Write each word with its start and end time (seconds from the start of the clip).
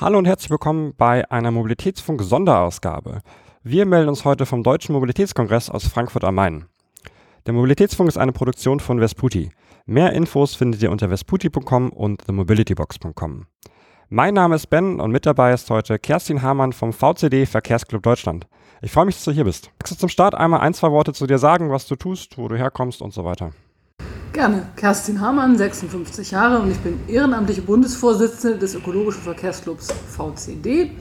Hallo 0.00 0.16
und 0.16 0.26
herzlich 0.26 0.50
willkommen 0.50 0.94
bei 0.96 1.28
einer 1.28 1.50
Mobilitätsfunk-Sonderausgabe. 1.50 3.20
Wir 3.64 3.84
melden 3.84 4.08
uns 4.08 4.24
heute 4.24 4.46
vom 4.46 4.62
Deutschen 4.62 4.92
Mobilitätskongress 4.92 5.70
aus 5.70 5.88
Frankfurt 5.88 6.22
am 6.22 6.36
Main. 6.36 6.66
Der 7.46 7.52
Mobilitätsfunk 7.52 8.08
ist 8.08 8.16
eine 8.16 8.30
Produktion 8.30 8.78
von 8.78 9.00
Vesputi. 9.00 9.50
Mehr 9.86 10.12
Infos 10.12 10.54
findet 10.54 10.84
ihr 10.84 10.92
unter 10.92 11.08
vesputi.com 11.08 11.90
und 11.90 12.24
themobilitybox.com. 12.24 13.46
Mein 14.08 14.34
Name 14.34 14.54
ist 14.54 14.68
Ben 14.68 15.00
und 15.00 15.10
mit 15.10 15.26
dabei 15.26 15.52
ist 15.52 15.68
heute 15.68 15.98
Kerstin 15.98 16.42
Hamann 16.42 16.72
vom 16.72 16.92
VCD 16.92 17.44
Verkehrsclub 17.44 18.00
Deutschland. 18.00 18.46
Ich 18.80 18.92
freue 18.92 19.06
mich, 19.06 19.16
dass 19.16 19.24
du 19.24 19.32
hier 19.32 19.42
bist. 19.42 19.72
Magst 19.80 19.94
du 19.94 19.98
zum 19.98 20.08
Start 20.08 20.36
einmal 20.36 20.60
ein, 20.60 20.74
zwei 20.74 20.92
Worte 20.92 21.12
zu 21.12 21.26
dir 21.26 21.38
sagen, 21.38 21.72
was 21.72 21.88
du 21.88 21.96
tust, 21.96 22.38
wo 22.38 22.46
du 22.46 22.54
herkommst 22.54 23.02
und 23.02 23.12
so 23.12 23.24
weiter? 23.24 23.50
Gerne. 24.38 24.66
Kerstin 24.76 25.20
Hamann, 25.20 25.58
56 25.58 26.30
Jahre 26.30 26.60
und 26.60 26.70
ich 26.70 26.78
bin 26.78 27.00
ehrenamtliche 27.08 27.60
Bundesvorsitzende 27.60 28.56
des 28.56 28.76
Ökologischen 28.76 29.20
Verkehrsclubs 29.20 29.88
VCD, 30.16 30.92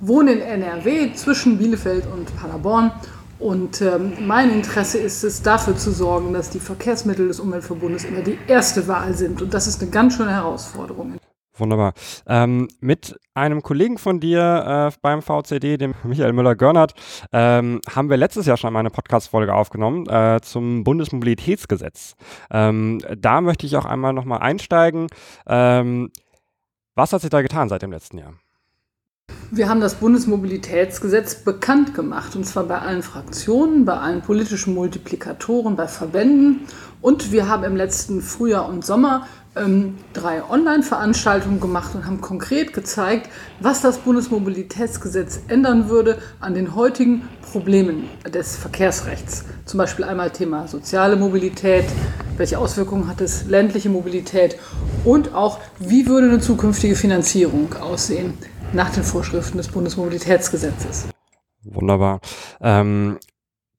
wohne 0.00 0.32
in 0.32 0.40
NRW 0.40 1.14
zwischen 1.14 1.56
Bielefeld 1.56 2.04
und 2.12 2.36
Paderborn 2.36 2.90
und 3.38 3.80
ähm, 3.80 4.14
mein 4.26 4.50
Interesse 4.50 4.98
ist 4.98 5.22
es, 5.22 5.40
dafür 5.40 5.76
zu 5.76 5.92
sorgen, 5.92 6.32
dass 6.32 6.50
die 6.50 6.58
Verkehrsmittel 6.58 7.28
des 7.28 7.38
Umweltverbundes 7.38 8.06
immer 8.06 8.22
die 8.22 8.36
erste 8.48 8.88
Wahl 8.88 9.14
sind 9.14 9.40
und 9.40 9.54
das 9.54 9.68
ist 9.68 9.80
eine 9.80 9.92
ganz 9.92 10.16
schöne 10.16 10.32
Herausforderung. 10.32 11.19
Wunderbar. 11.60 11.92
Ähm, 12.26 12.68
mit 12.80 13.18
einem 13.34 13.62
Kollegen 13.62 13.98
von 13.98 14.18
dir 14.18 14.90
äh, 14.90 14.96
beim 15.02 15.22
VCD, 15.22 15.76
dem 15.76 15.94
Michael 16.04 16.32
Müller-Görnert, 16.32 16.94
ähm, 17.32 17.80
haben 17.88 18.10
wir 18.10 18.16
letztes 18.16 18.46
Jahr 18.46 18.56
schon 18.56 18.72
mal 18.72 18.80
eine 18.80 18.90
Podcast-Folge 18.90 19.54
aufgenommen 19.54 20.06
äh, 20.08 20.40
zum 20.42 20.84
Bundesmobilitätsgesetz. 20.84 22.16
Ähm, 22.50 23.00
da 23.16 23.40
möchte 23.40 23.66
ich 23.66 23.76
auch 23.76 23.84
einmal 23.84 24.12
nochmal 24.12 24.40
einsteigen. 24.40 25.06
Ähm, 25.46 26.10
was 26.94 27.12
hat 27.12 27.20
sich 27.20 27.30
da 27.30 27.42
getan 27.42 27.68
seit 27.68 27.82
dem 27.82 27.92
letzten 27.92 28.18
Jahr? 28.18 28.34
Wir 29.52 29.68
haben 29.68 29.80
das 29.80 29.96
Bundesmobilitätsgesetz 29.96 31.42
bekannt 31.42 31.94
gemacht, 31.94 32.36
und 32.36 32.44
zwar 32.44 32.64
bei 32.64 32.78
allen 32.78 33.02
Fraktionen, 33.02 33.84
bei 33.84 33.94
allen 33.96 34.22
politischen 34.22 34.74
Multiplikatoren, 34.74 35.74
bei 35.74 35.88
Verbänden. 35.88 36.66
Und 37.00 37.32
wir 37.32 37.48
haben 37.48 37.64
im 37.64 37.74
letzten 37.74 38.20
Frühjahr 38.20 38.68
und 38.68 38.84
Sommer 38.84 39.26
ähm, 39.56 39.98
drei 40.12 40.42
Online-Veranstaltungen 40.48 41.60
gemacht 41.60 41.94
und 41.94 42.06
haben 42.06 42.20
konkret 42.20 42.72
gezeigt, 42.72 43.28
was 43.60 43.80
das 43.80 43.98
Bundesmobilitätsgesetz 43.98 45.40
ändern 45.48 45.88
würde 45.88 46.18
an 46.40 46.54
den 46.54 46.74
heutigen 46.74 47.28
Problemen 47.52 48.08
des 48.32 48.56
Verkehrsrechts. 48.56 49.44
Zum 49.64 49.78
Beispiel 49.78 50.04
einmal 50.04 50.30
Thema 50.30 50.68
soziale 50.68 51.16
Mobilität, 51.16 51.84
welche 52.36 52.58
Auswirkungen 52.58 53.08
hat 53.08 53.20
es 53.20 53.46
ländliche 53.46 53.90
Mobilität 53.90 54.56
und 55.04 55.34
auch, 55.34 55.58
wie 55.78 56.06
würde 56.06 56.28
eine 56.28 56.40
zukünftige 56.40 56.94
Finanzierung 56.94 57.74
aussehen 57.74 58.34
nach 58.72 58.90
den 58.90 59.02
Vorschriften 59.02 59.58
des 59.58 59.68
Bundesmobilitätsgesetzes. 59.68 61.08
Wunderbar. 61.64 62.20
Ähm, 62.60 63.18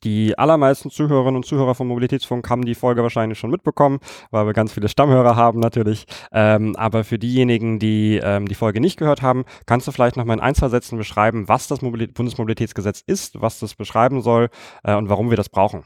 die 0.03 0.37
allermeisten 0.37 0.89
Zuhörerinnen 0.89 1.37
und 1.37 1.45
Zuhörer 1.45 1.75
vom 1.75 1.87
Mobilitätsfunk 1.87 2.49
haben 2.49 2.65
die 2.65 2.75
Folge 2.75 3.03
wahrscheinlich 3.03 3.39
schon 3.39 3.51
mitbekommen, 3.51 3.99
weil 4.31 4.45
wir 4.45 4.53
ganz 4.53 4.73
viele 4.73 4.89
Stammhörer 4.89 5.35
haben 5.35 5.59
natürlich. 5.59 6.05
Ähm, 6.31 6.75
aber 6.75 7.03
für 7.03 7.19
diejenigen, 7.19 7.79
die 7.79 8.19
ähm, 8.23 8.47
die 8.47 8.55
Folge 8.55 8.81
nicht 8.81 8.97
gehört 8.97 9.21
haben, 9.21 9.45
kannst 9.65 9.87
du 9.87 9.91
vielleicht 9.91 10.17
noch 10.17 10.25
mal 10.25 10.33
in 10.33 10.39
ein, 10.39 10.55
zwei 10.55 10.69
Sätzen 10.69 10.97
beschreiben, 10.97 11.47
was 11.47 11.67
das 11.67 11.81
Mobil 11.81 12.07
Bundesmobilitätsgesetz 12.07 13.03
ist, 13.05 13.41
was 13.41 13.59
das 13.59 13.75
beschreiben 13.75 14.21
soll 14.21 14.49
äh, 14.83 14.95
und 14.95 15.09
warum 15.09 15.29
wir 15.29 15.37
das 15.37 15.49
brauchen. 15.49 15.83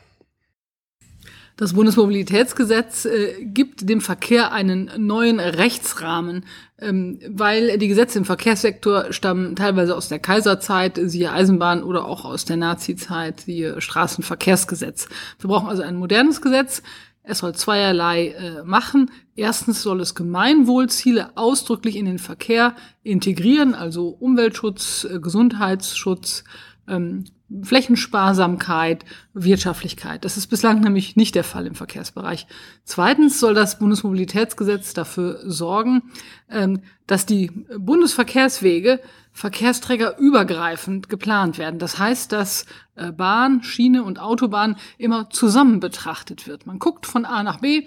Das 1.57 1.71
Bundesmobilitätsgesetz 1.71 3.05
äh, 3.05 3.45
gibt 3.45 3.87
dem 3.87 4.01
Verkehr 4.01 4.51
einen 4.51 4.91
neuen 4.97 5.39
Rechtsrahmen, 5.39 6.43
ähm, 6.79 7.19
weil 7.29 7.77
die 7.77 7.87
Gesetze 7.87 8.19
im 8.19 8.25
Verkehrssektor 8.25 9.13
stammen 9.13 9.55
teilweise 9.55 9.95
aus 9.95 10.09
der 10.09 10.19
Kaiserzeit, 10.19 10.99
siehe 11.01 11.31
Eisenbahn 11.31 11.81
oder 11.81 12.05
auch 12.05 12.25
aus 12.25 12.43
der 12.43 12.57
Nazizeit, 12.57 13.41
siehe 13.41 13.79
Straßenverkehrsgesetz. 13.79 15.07
Wir 15.39 15.47
brauchen 15.47 15.69
also 15.69 15.81
ein 15.81 15.95
modernes 15.95 16.41
Gesetz. 16.41 16.81
Es 17.23 17.37
soll 17.37 17.55
zweierlei 17.55 18.27
äh, 18.27 18.63
machen. 18.63 19.09
Erstens 19.37 19.81
soll 19.81 20.01
es 20.01 20.13
Gemeinwohlziele 20.13 21.37
ausdrücklich 21.37 21.95
in 21.95 22.05
den 22.05 22.19
Verkehr 22.19 22.75
integrieren, 23.01 23.75
also 23.75 24.09
Umweltschutz, 24.09 25.07
äh, 25.09 25.19
Gesundheitsschutz, 25.21 26.43
ähm, 26.89 27.23
Flächensparsamkeit, 27.61 29.05
Wirtschaftlichkeit. 29.33 30.25
Das 30.25 30.35
ist 30.35 30.47
bislang 30.47 30.81
nämlich 30.81 31.15
nicht 31.15 31.35
der 31.35 31.43
Fall 31.43 31.67
im 31.67 31.75
Verkehrsbereich. 31.75 32.47
Zweitens 32.83 33.39
soll 33.39 33.53
das 33.53 33.77
Bundesmobilitätsgesetz 33.77 34.93
dafür 34.93 35.39
sorgen, 35.43 36.03
ähm, 36.49 36.81
dass 37.05 37.25
die 37.25 37.51
Bundesverkehrswege 37.77 38.99
verkehrsträgerübergreifend 39.31 41.07
geplant 41.07 41.57
werden. 41.57 41.77
Das 41.77 41.99
heißt, 41.99 42.31
dass 42.31 42.65
äh, 42.95 43.11
Bahn, 43.11 43.61
Schiene 43.63 44.03
und 44.03 44.19
Autobahn 44.19 44.77
immer 44.97 45.29
zusammen 45.29 45.79
betrachtet 45.79 46.47
wird. 46.47 46.65
Man 46.65 46.79
guckt 46.79 47.05
von 47.05 47.25
A 47.25 47.43
nach 47.43 47.59
B, 47.59 47.85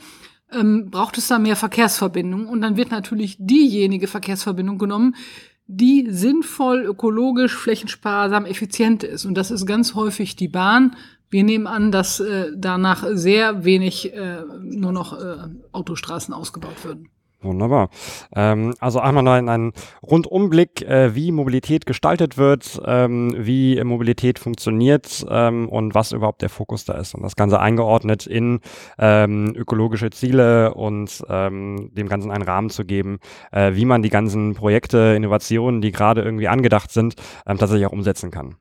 ähm, 0.53 0.91
braucht 0.91 1.19
es 1.19 1.27
da 1.27 1.39
mehr 1.39 1.57
Verkehrsverbindungen 1.57 2.47
und 2.47 2.61
dann 2.61 2.77
wird 2.77 2.91
natürlich 2.91 3.37
diejenige 3.39 4.07
Verkehrsverbindung 4.07 4.79
genommen, 4.79 5.17
die 5.69 6.06
sinnvoll, 6.11 6.83
ökologisch, 6.83 7.55
flächensparsam, 7.55 8.47
effizient 8.47 9.05
ist. 9.05 9.27
Und 9.27 9.34
das 9.34 9.51
ist 9.51 9.67
ganz 9.67 9.95
häufig 9.95 10.34
die 10.34 10.49
Bahn. 10.49 10.97
Wir 11.31 11.45
nehmen 11.45 11.67
an, 11.67 11.93
dass 11.93 12.21
äh, 12.21 12.51
danach 12.56 13.05
sehr 13.12 13.65
wenig 13.65 14.15
äh, 14.15 14.43
nur 14.62 14.93
noch 14.93 15.12
äh, 15.12 15.37
Autostraßen 15.73 16.33
ausgebaut 16.33 16.84
würden. 16.84 17.11
Wunderbar. 17.41 17.91
Ähm, 18.34 18.75
also 18.81 18.99
einmal 18.99 19.22
noch 19.22 19.32
einen 19.32 19.72
Rundumblick, 20.03 20.82
äh, 20.82 21.15
wie 21.15 21.31
Mobilität 21.31 21.87
gestaltet 21.87 22.37
wird, 22.37 22.81
ähm, 22.84 23.32
wie 23.38 23.82
Mobilität 23.84 24.41
funktioniert 24.41 25.25
ähm, 25.31 25.69
und 25.69 25.94
was 25.94 26.10
überhaupt 26.10 26.43
der 26.43 26.49
Fokus 26.49 26.84
da 26.84 26.94
ist. 26.94 27.15
Und 27.15 27.22
das 27.22 27.37
Ganze 27.37 27.60
eingeordnet 27.60 28.26
in 28.26 28.59
ähm, 28.99 29.53
ökologische 29.54 30.10
Ziele 30.10 30.75
und 30.75 31.22
ähm, 31.28 31.91
dem 31.93 32.09
Ganzen 32.09 32.32
einen 32.32 32.43
Rahmen 32.43 32.71
zu 32.71 32.84
geben, 32.84 33.21
äh, 33.53 33.75
wie 33.75 33.84
man 33.84 34.03
die 34.03 34.10
ganzen 34.10 34.55
Projekte, 34.55 35.15
Innovationen, 35.16 35.81
die 35.81 35.93
gerade 35.93 36.22
irgendwie 36.22 36.49
angedacht 36.49 36.91
sind, 36.91 37.15
ähm, 37.47 37.56
tatsächlich 37.56 37.87
auch 37.87 37.93
umsetzen 37.93 38.32
kann. 38.32 38.56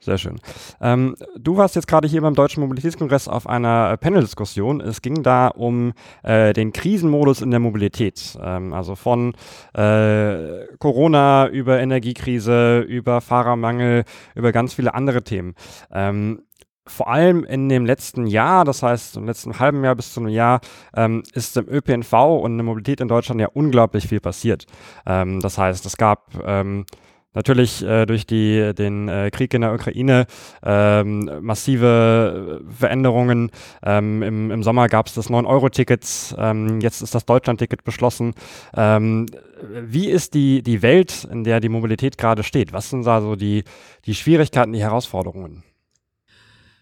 Sehr 0.00 0.16
schön. 0.16 0.40
Ähm, 0.80 1.16
du 1.36 1.56
warst 1.56 1.74
jetzt 1.74 1.88
gerade 1.88 2.06
hier 2.06 2.20
beim 2.20 2.34
Deutschen 2.34 2.60
Mobilitätskongress 2.60 3.26
auf 3.26 3.48
einer 3.48 3.96
Panel-Diskussion. 3.96 4.80
Es 4.80 5.02
ging 5.02 5.24
da 5.24 5.48
um 5.48 5.92
äh, 6.22 6.52
den 6.52 6.72
Krisenmodus 6.72 7.42
in 7.42 7.50
der 7.50 7.58
Mobilität. 7.58 8.38
Ähm, 8.40 8.72
also 8.72 8.94
von 8.94 9.34
äh, 9.74 10.66
Corona 10.78 11.48
über 11.48 11.80
Energiekrise, 11.80 12.78
über 12.80 13.20
Fahrermangel, 13.20 14.04
über 14.36 14.52
ganz 14.52 14.72
viele 14.72 14.94
andere 14.94 15.24
Themen. 15.24 15.54
Ähm, 15.92 16.42
vor 16.88 17.08
allem 17.08 17.44
in 17.44 17.68
dem 17.68 17.84
letzten 17.84 18.26
Jahr, 18.26 18.64
das 18.64 18.82
heißt 18.82 19.16
im 19.16 19.26
letzten 19.26 19.58
halben 19.58 19.84
Jahr 19.84 19.94
bis 19.94 20.14
zu 20.14 20.20
einem 20.20 20.30
Jahr, 20.30 20.60
ähm, 20.96 21.22
ist 21.34 21.56
im 21.56 21.68
ÖPNV 21.68 22.12
und 22.12 22.52
in 22.52 22.58
der 22.58 22.64
Mobilität 22.64 23.00
in 23.00 23.08
Deutschland 23.08 23.40
ja 23.40 23.48
unglaublich 23.52 24.08
viel 24.08 24.20
passiert. 24.20 24.66
Ähm, 25.06 25.40
das 25.40 25.58
heißt, 25.58 25.84
es 25.86 25.96
gab 25.96 26.30
ähm, 26.46 26.86
Natürlich 27.34 27.84
äh, 27.84 28.06
durch 28.06 28.26
die, 28.26 28.72
den 28.74 29.08
äh, 29.08 29.30
Krieg 29.30 29.52
in 29.52 29.60
der 29.60 29.74
Ukraine 29.74 30.26
ähm, 30.62 31.30
massive 31.42 32.62
äh, 32.64 32.72
Veränderungen. 32.72 33.50
Ähm, 33.82 34.22
im, 34.22 34.50
Im 34.50 34.62
Sommer 34.62 34.88
gab 34.88 35.08
es 35.08 35.14
das 35.14 35.28
9-Euro-Ticket, 35.28 36.34
ähm, 36.38 36.80
jetzt 36.80 37.02
ist 37.02 37.14
das 37.14 37.26
Deutschland-Ticket 37.26 37.84
beschlossen. 37.84 38.34
Ähm, 38.74 39.26
wie 39.62 40.08
ist 40.08 40.32
die, 40.32 40.62
die 40.62 40.80
Welt, 40.80 41.28
in 41.30 41.44
der 41.44 41.60
die 41.60 41.68
Mobilität 41.68 42.16
gerade 42.16 42.42
steht? 42.42 42.72
Was 42.72 42.88
sind 42.88 43.06
da 43.06 43.20
so 43.20 43.36
die, 43.36 43.64
die 44.06 44.14
Schwierigkeiten, 44.14 44.72
die 44.72 44.80
Herausforderungen? 44.82 45.64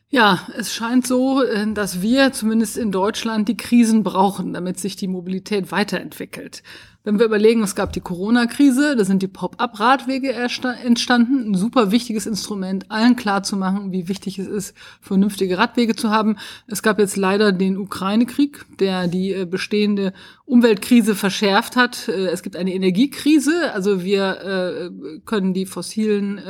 Ja, 0.08 0.46
es 0.56 0.72
scheint 0.72 1.06
so, 1.06 1.42
äh, 1.42 1.72
dass 1.72 2.00
wir 2.00 2.32
zumindest 2.32 2.76
in 2.76 2.92
Deutschland 2.92 3.48
die 3.48 3.56
Krisen 3.56 4.04
brauchen, 4.04 4.52
damit 4.52 4.78
sich 4.78 4.94
die 4.94 5.08
Mobilität 5.08 5.72
weiterentwickelt. 5.72 6.62
Wenn 7.06 7.20
wir 7.20 7.26
überlegen, 7.26 7.62
es 7.62 7.76
gab 7.76 7.92
die 7.92 8.00
Corona-Krise, 8.00 8.96
da 8.96 9.04
sind 9.04 9.22
die 9.22 9.28
Pop-up-Radwege 9.28 10.32
entstanden. 10.32 11.52
Ein 11.52 11.54
super 11.54 11.92
wichtiges 11.92 12.26
Instrument, 12.26 12.90
allen 12.90 13.14
klar 13.14 13.44
zu 13.44 13.56
machen, 13.56 13.92
wie 13.92 14.08
wichtig 14.08 14.40
es 14.40 14.48
ist, 14.48 14.76
vernünftige 15.00 15.56
Radwege 15.56 15.94
zu 15.94 16.10
haben. 16.10 16.36
Es 16.66 16.82
gab 16.82 16.98
jetzt 16.98 17.16
leider 17.16 17.52
den 17.52 17.78
Ukraine-Krieg, 17.78 18.64
der 18.80 19.06
die 19.06 19.32
äh, 19.32 19.44
bestehende 19.44 20.14
Umweltkrise 20.46 21.14
verschärft 21.14 21.76
hat. 21.76 22.08
Äh, 22.08 22.26
es 22.26 22.42
gibt 22.42 22.56
eine 22.56 22.74
Energiekrise, 22.74 23.72
also 23.72 24.02
wir 24.02 24.40
äh, 24.40 25.20
können 25.24 25.54
die 25.54 25.66
fossilen 25.66 26.40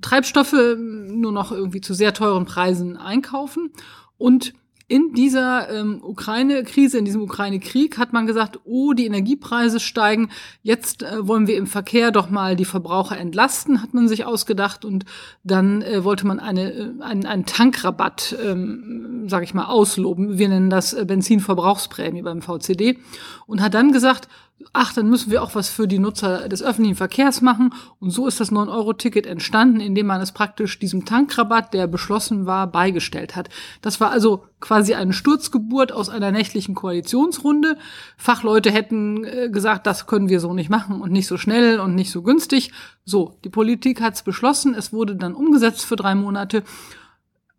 Treibstoffe 0.00 0.76
nur 0.78 1.32
noch 1.32 1.50
irgendwie 1.50 1.80
zu 1.80 1.92
sehr 1.92 2.14
teuren 2.14 2.44
Preisen 2.44 2.96
einkaufen. 2.96 3.72
Und 4.16 4.54
in 4.88 5.14
dieser 5.14 5.68
ähm, 5.68 6.00
Ukraine-Krise, 6.00 6.98
in 6.98 7.04
diesem 7.04 7.22
Ukraine-Krieg 7.22 7.98
hat 7.98 8.12
man 8.12 8.26
gesagt, 8.26 8.60
oh, 8.64 8.92
die 8.92 9.06
Energiepreise 9.06 9.80
steigen, 9.80 10.30
jetzt 10.62 11.02
äh, 11.02 11.26
wollen 11.26 11.48
wir 11.48 11.56
im 11.56 11.66
Verkehr 11.66 12.12
doch 12.12 12.30
mal 12.30 12.54
die 12.54 12.64
Verbraucher 12.64 13.18
entlasten, 13.18 13.82
hat 13.82 13.94
man 13.94 14.06
sich 14.06 14.24
ausgedacht. 14.24 14.84
Und 14.84 15.04
dann 15.42 15.82
äh, 15.82 16.04
wollte 16.04 16.24
man 16.26 16.38
eine, 16.38 16.72
äh, 16.72 17.02
einen, 17.02 17.26
einen 17.26 17.46
Tankrabatt, 17.46 18.36
ähm, 18.44 19.28
sage 19.28 19.44
ich 19.44 19.54
mal, 19.54 19.66
ausloben. 19.66 20.38
Wir 20.38 20.48
nennen 20.48 20.70
das 20.70 20.92
äh, 20.92 21.04
Benzinverbrauchsprämie 21.04 22.22
beim 22.22 22.40
VCD 22.40 22.98
und 23.46 23.60
hat 23.60 23.74
dann 23.74 23.90
gesagt, 23.90 24.28
ach, 24.72 24.92
dann 24.92 25.08
müssen 25.08 25.30
wir 25.30 25.42
auch 25.42 25.54
was 25.54 25.68
für 25.68 25.86
die 25.86 25.98
Nutzer 25.98 26.48
des 26.48 26.62
öffentlichen 26.62 26.96
Verkehrs 26.96 27.40
machen. 27.40 27.74
Und 28.00 28.10
so 28.10 28.26
ist 28.26 28.40
das 28.40 28.52
9-Euro-Ticket 28.52 29.26
entstanden, 29.26 29.80
indem 29.80 30.06
man 30.06 30.20
es 30.20 30.32
praktisch 30.32 30.78
diesem 30.78 31.04
Tankrabatt, 31.04 31.74
der 31.74 31.86
beschlossen 31.86 32.46
war, 32.46 32.66
beigestellt 32.66 33.36
hat. 33.36 33.48
Das 33.82 34.00
war 34.00 34.10
also 34.10 34.44
quasi 34.60 34.94
eine 34.94 35.12
Sturzgeburt 35.12 35.92
aus 35.92 36.08
einer 36.08 36.32
nächtlichen 36.32 36.74
Koalitionsrunde. 36.74 37.76
Fachleute 38.16 38.70
hätten 38.70 39.24
äh, 39.24 39.50
gesagt, 39.50 39.86
das 39.86 40.06
können 40.06 40.28
wir 40.28 40.40
so 40.40 40.54
nicht 40.54 40.70
machen 40.70 41.00
und 41.00 41.12
nicht 41.12 41.26
so 41.26 41.36
schnell 41.36 41.78
und 41.78 41.94
nicht 41.94 42.10
so 42.10 42.22
günstig. 42.22 42.72
So, 43.04 43.38
die 43.44 43.50
Politik 43.50 44.00
hat 44.00 44.14
es 44.14 44.22
beschlossen, 44.22 44.74
es 44.74 44.92
wurde 44.92 45.16
dann 45.16 45.34
umgesetzt 45.34 45.84
für 45.84 45.96
drei 45.96 46.14
Monate 46.14 46.62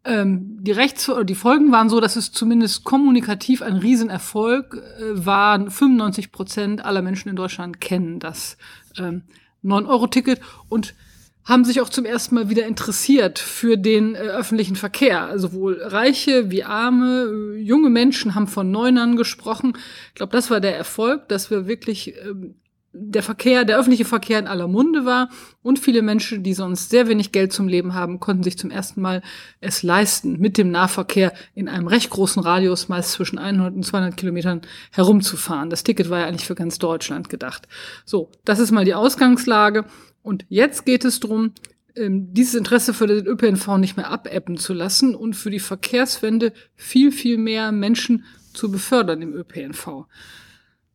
ähm, 0.08 0.58
die 0.62 0.72
Rechts 0.72 1.12
die 1.26 1.36
Folgen 1.36 1.72
waren 1.72 1.90
so, 1.90 2.00
dass 2.00 2.16
es 2.16 2.32
zumindest 2.32 2.84
kommunikativ 2.84 3.62
ein 3.62 3.76
Riesenerfolg 3.76 4.76
äh, 4.76 5.26
war. 5.26 5.70
95 5.70 6.32
Prozent 6.32 6.86
aller 6.86 7.02
Menschen 7.02 7.30
in 7.30 7.36
Deutschland 7.36 7.82
kennen 7.82 8.20
das 8.20 8.58
ähm, 8.98 9.24
9-Euro-Ticket 9.64 10.40
und 10.70 10.96
haben 11.44 11.64
sich 11.64 11.80
auch 11.80 11.90
zum 11.90 12.06
ersten 12.06 12.36
Mal 12.36 12.50
wieder 12.50 12.66
interessiert 12.66 13.40
für 13.40 13.78
den 13.78 14.16
äh, 14.16 14.20
öffentlichen 14.20 14.76
Verkehr. 14.76 15.38
Sowohl 15.40 15.82
Reiche 15.82 16.52
wie 16.52 16.64
Arme, 16.64 17.56
äh, 17.56 17.58
junge 17.60 17.90
Menschen 17.90 18.36
haben 18.36 18.48
von 18.48 18.70
Neunern 18.72 19.16
gesprochen. 19.16 19.74
Ich 20.10 20.16
glaube, 20.16 20.34
das 20.34 20.50
war 20.50 20.60
der 20.60 20.76
Erfolg, 20.76 21.30
dass 21.30 21.50
wir 21.50 21.68
wirklich 21.68 22.16
ähm, 22.26 22.56
der 22.94 23.24
Verkehr, 23.24 23.66
der 23.66 23.78
öffentliche 23.78 24.06
Verkehr 24.06 24.40
in 24.40 24.48
aller 24.48 24.68
Munde 24.68 25.06
war 25.06 25.30
und 25.62 25.80
viele 25.80 26.02
Menschen, 26.02 26.44
die 26.44 26.54
sonst 26.54 26.90
sehr 26.90 27.08
wenig 27.08 27.32
Geld 27.32 27.54
zum 27.54 27.68
Leben 27.68 27.94
haben, 27.94 28.20
konnten 28.20 28.44
sich 28.44 28.58
zum 28.58 28.72
ersten 28.72 29.02
Mal 29.02 29.22
es 29.60 29.84
leisten, 29.84 30.40
mit 30.40 30.58
dem 30.58 30.72
Nahverkehr 30.72 31.34
in 31.54 31.70
einem 31.70 31.88
recht 31.88 32.10
großen 32.10 32.42
Radius, 32.42 32.90
meist 32.90 33.12
zwischen 33.12 33.38
100 33.38 33.76
und 33.76 33.86
200 33.86 34.18
Kilometern, 34.18 34.62
herumzufahren. 34.92 35.70
Das 35.70 35.84
Ticket 35.84 36.10
war 36.10 36.20
ja 36.20 36.28
eigentlich 36.28 36.48
für 36.48 36.56
ganz 36.56 36.80
Deutschland 36.80 37.30
gedacht. 37.30 37.68
So, 38.06 38.32
das 38.46 38.60
ist 38.60 38.72
mal 38.72 38.86
die 38.86 38.96
Ausgangslage. 38.96 39.86
Und 40.24 40.46
jetzt 40.50 40.86
geht 40.86 41.06
es 41.06 41.20
darum, 41.20 41.54
ähm, 41.96 42.34
dieses 42.34 42.56
Interesse 42.56 42.94
für 42.94 43.08
den 43.08 43.26
ÖPNV 43.26 43.78
nicht 43.78 43.98
mehr 43.98 44.10
abebben 44.10 44.58
zu 44.58 44.74
lassen 44.74 45.16
und 45.16 45.36
für 45.36 45.50
die 45.50 45.60
Verkehrswende 45.60 46.54
viel, 46.76 47.12
viel 47.12 47.38
mehr 47.38 47.72
Menschen 47.72 48.26
zu 48.54 48.72
befördern 48.72 49.22
im 49.22 49.34
ÖPNV. 49.34 50.06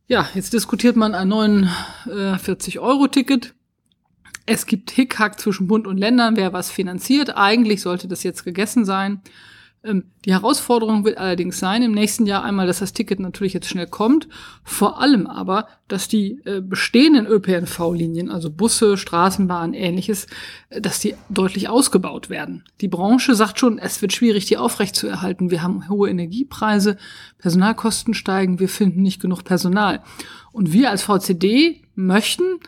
Ja, 0.07 0.29
jetzt 0.35 0.53
diskutiert 0.53 0.95
man 0.95 1.15
ein 1.15 1.31
49-Euro-Ticket. 1.31 3.55
Es 4.45 4.65
gibt 4.65 4.91
Hickhack 4.91 5.39
zwischen 5.39 5.67
Bund 5.67 5.87
und 5.87 5.97
Ländern, 5.97 6.35
wer 6.35 6.51
was 6.51 6.69
finanziert. 6.69 7.37
Eigentlich 7.37 7.81
sollte 7.81 8.09
das 8.09 8.23
jetzt 8.23 8.43
gegessen 8.43 8.83
sein. 8.83 9.21
Ähm, 9.83 10.05
die 10.23 10.31
Herausforderung 10.31 11.03
wird 11.03 11.17
allerdings 11.17 11.59
sein, 11.59 11.83
im 11.83 11.91
nächsten 11.91 12.25
Jahr 12.25 12.43
einmal, 12.43 12.67
dass 12.67 12.79
das 12.79 12.93
Ticket 12.93 13.19
natürlich 13.19 13.53
jetzt 13.53 13.67
schnell 13.67 13.87
kommt, 13.87 14.29
vor 14.63 15.01
allem 15.01 15.27
aber, 15.27 15.67
dass 15.89 16.07
die 16.07 16.41
äh, 16.45 16.61
bestehenden 16.61 17.27
ÖPNV-Linien, 17.27 18.31
also 18.31 18.49
Busse, 18.49 18.95
Straßenbahnen, 18.95 19.73
ähnliches, 19.73 20.27
äh, 20.69 20.79
dass 20.79 20.99
die 20.99 21.15
deutlich 21.29 21.67
ausgebaut 21.67 22.29
werden. 22.29 22.63
Die 22.79 22.87
Branche 22.87 23.35
sagt 23.35 23.59
schon, 23.59 23.77
es 23.77 24.01
wird 24.01 24.13
schwierig, 24.13 24.45
die 24.45 24.57
aufrechtzuerhalten. 24.57 25.51
Wir 25.51 25.61
haben 25.61 25.89
hohe 25.89 26.09
Energiepreise, 26.09 26.97
Personalkosten 27.37 28.13
steigen, 28.13 28.59
wir 28.59 28.69
finden 28.69 29.01
nicht 29.01 29.21
genug 29.21 29.43
Personal. 29.43 30.01
Und 30.53 30.71
wir 30.71 30.91
als 30.91 31.03
VCD 31.03 31.81
möchten, 31.95 32.59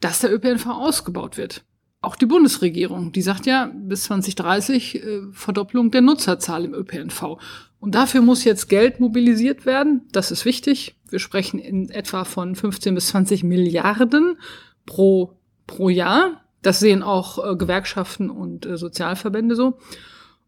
dass 0.00 0.20
der 0.20 0.32
ÖPNV 0.32 0.66
ausgebaut 0.66 1.36
wird 1.36 1.64
auch 2.00 2.16
die 2.16 2.26
Bundesregierung, 2.26 3.12
die 3.12 3.22
sagt 3.22 3.46
ja 3.46 3.70
bis 3.74 4.04
2030 4.04 4.94
äh, 4.94 5.22
Verdopplung 5.32 5.90
der 5.90 6.02
Nutzerzahl 6.02 6.64
im 6.64 6.74
ÖPNV. 6.74 7.38
Und 7.80 7.94
dafür 7.94 8.22
muss 8.22 8.44
jetzt 8.44 8.68
Geld 8.68 9.00
mobilisiert 9.00 9.66
werden. 9.66 10.02
Das 10.12 10.30
ist 10.30 10.44
wichtig. 10.44 10.96
Wir 11.08 11.18
sprechen 11.18 11.58
in 11.58 11.90
etwa 11.90 12.24
von 12.24 12.54
15 12.54 12.94
bis 12.94 13.08
20 13.08 13.44
Milliarden 13.44 14.38
pro, 14.86 15.32
pro 15.66 15.88
Jahr. 15.88 16.42
Das 16.62 16.80
sehen 16.80 17.02
auch 17.02 17.52
äh, 17.52 17.56
Gewerkschaften 17.56 18.30
und 18.30 18.66
äh, 18.66 18.76
Sozialverbände 18.76 19.54
so. 19.56 19.78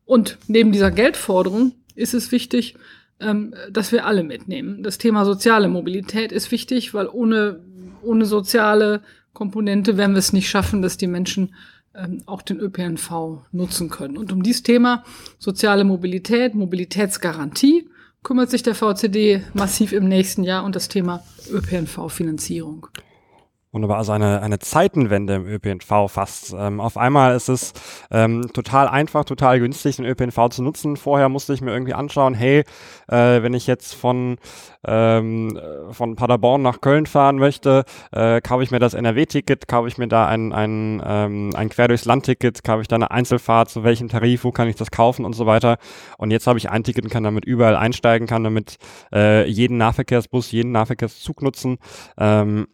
Und 0.05 0.39
neben 0.49 0.73
dieser 0.73 0.91
Geldforderung 0.91 1.73
ist 1.95 2.15
es 2.15 2.33
wichtig, 2.33 2.77
ähm, 3.21 3.55
dass 3.71 3.93
wir 3.93 4.06
alle 4.06 4.23
mitnehmen. 4.23 4.83
Das 4.83 4.99
Thema 4.99 5.25
soziale 5.25 5.69
Mobilität 5.69 6.33
ist 6.33 6.50
wichtig, 6.50 6.95
weil 6.95 7.09
ohne, 7.09 7.61
ohne 8.03 8.25
soziale 8.25 9.03
Komponente 9.38 9.96
werden 9.96 10.17
wir 10.17 10.19
es 10.19 10.32
nicht 10.32 10.50
schaffen, 10.50 10.82
dass 10.82 10.96
die 10.96 11.06
Menschen 11.06 11.55
ähm, 11.94 12.25
auch 12.26 12.43
den 12.43 12.58
ÖPNV 12.58 13.43
nutzen 13.52 13.88
können. 13.88 14.17
Und 14.17 14.32
um 14.32 14.43
dieses 14.43 14.64
Thema 14.64 15.05
soziale 15.38 15.85
Mobilität, 15.85 16.56
Mobilitätsgarantie 16.56 17.88
kümmert 18.25 18.50
sich 18.50 18.64
der 18.64 18.75
VCD 18.75 19.44
massiv 19.55 19.93
im 19.93 20.08
nächsten 20.08 20.43
Jahr 20.43 20.64
und 20.64 20.75
das 20.75 20.88
Thema 20.88 21.23
ÖPNV-Finanzierung. 21.52 22.88
Wunderbar, 23.70 23.99
also 23.99 24.12
eine, 24.12 24.41
eine 24.41 24.59
Zeitenwende 24.61 25.35
im 25.35 25.47
ÖPNV 25.47 26.11
fast. 26.11 26.55
Ähm, 26.59 26.81
auf 26.81 26.97
einmal 26.97 27.37
ist 27.37 27.50
es 27.50 27.75
ähm, 28.11 28.50
total 28.55 28.88
einfach, 28.88 29.26
total 29.26 29.61
günstig, 29.61 29.97
den 29.97 30.06
ÖPNV 30.06 30.49
zu 30.49 30.62
nutzen. 30.62 30.97
Vorher 30.97 31.29
musste 31.29 31.53
ich 31.53 31.61
mir 31.61 31.73
irgendwie 31.73 31.93
anschauen, 31.93 32.32
hey, 32.32 32.65
äh, 33.09 33.43
wenn 33.43 33.53
ich 33.53 33.67
jetzt 33.67 33.94
von, 33.94 34.38
ähm, 34.87 35.61
von 35.91 36.17
Paderborn 36.17 36.62
nach 36.62 36.81
Köln 36.81 37.05
fahren 37.05 37.37
möchte, 37.37 37.85
äh, 38.11 38.41
kaufe 38.41 38.62
ich 38.62 38.70
mir 38.70 38.79
das 38.79 38.94
NRW-Ticket, 38.94 39.69
kaufe 39.69 39.87
ich 39.88 39.99
mir 39.99 40.09
da 40.09 40.26
ein, 40.26 40.55
ein, 40.55 41.03
ähm, 41.05 41.50
ein 41.55 41.69
Quer 41.69 41.88
durchs 41.88 42.06
Land-Ticket, 42.06 42.64
kaufe 42.64 42.81
ich 42.81 42.88
da 42.88 42.97
eine 42.97 43.11
Einzelfahrt, 43.11 43.69
zu 43.69 43.85
welchem 43.85 44.09
Tarif, 44.09 44.44
wo 44.44 44.50
kann 44.50 44.69
ich 44.69 44.76
das 44.76 44.91
kaufen 44.91 45.26
und 45.26 45.35
so 45.35 45.44
weiter. 45.44 45.76
Und 46.17 46.31
jetzt 46.31 46.47
habe 46.47 46.59
ich 46.59 46.71
ein 46.71 46.85
Ticket 46.85 47.05
und 47.05 47.11
kann 47.11 47.23
damit 47.23 47.44
überall 47.44 47.76
einsteigen, 47.76 48.26
kann 48.26 48.44
damit 48.44 48.79
äh, 49.12 49.47
jeden 49.47 49.76
Nahverkehrsbus, 49.76 50.53
jeden 50.53 50.73
Nahverkehrszug 50.73 51.43
nutzen. 51.43 51.76
Ähm, 52.17 52.67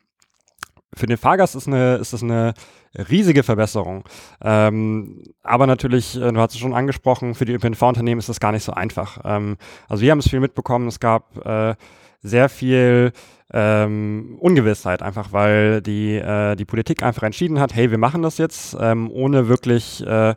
für 0.96 1.06
den 1.06 1.16
Fahrgast 1.16 1.54
ist, 1.54 1.66
eine, 1.66 1.96
ist 1.96 2.12
das 2.12 2.22
eine 2.22 2.54
riesige 2.96 3.42
Verbesserung. 3.42 4.04
Ähm, 4.42 5.22
aber 5.42 5.66
natürlich, 5.66 6.16
äh, 6.16 6.32
du 6.32 6.40
hast 6.40 6.54
es 6.54 6.60
schon 6.60 6.74
angesprochen, 6.74 7.34
für 7.34 7.44
die 7.44 7.52
ÖPNV-Unternehmen 7.52 8.18
ist 8.18 8.28
das 8.28 8.40
gar 8.40 8.52
nicht 8.52 8.64
so 8.64 8.72
einfach. 8.72 9.18
Ähm, 9.24 9.56
also 9.88 10.02
wir 10.02 10.10
haben 10.10 10.20
es 10.20 10.28
viel 10.28 10.40
mitbekommen, 10.40 10.88
es 10.88 11.00
gab 11.00 11.44
äh, 11.44 11.74
sehr 12.22 12.48
viel 12.48 13.12
ähm, 13.52 14.36
Ungewissheit, 14.40 15.02
einfach 15.02 15.32
weil 15.32 15.82
die, 15.82 16.16
äh, 16.16 16.56
die 16.56 16.64
Politik 16.64 17.02
einfach 17.02 17.22
entschieden 17.22 17.60
hat, 17.60 17.74
hey, 17.74 17.90
wir 17.90 17.98
machen 17.98 18.22
das 18.22 18.38
jetzt, 18.38 18.76
ähm, 18.80 19.10
ohne 19.10 19.48
wirklich 19.48 20.04
äh, 20.06 20.34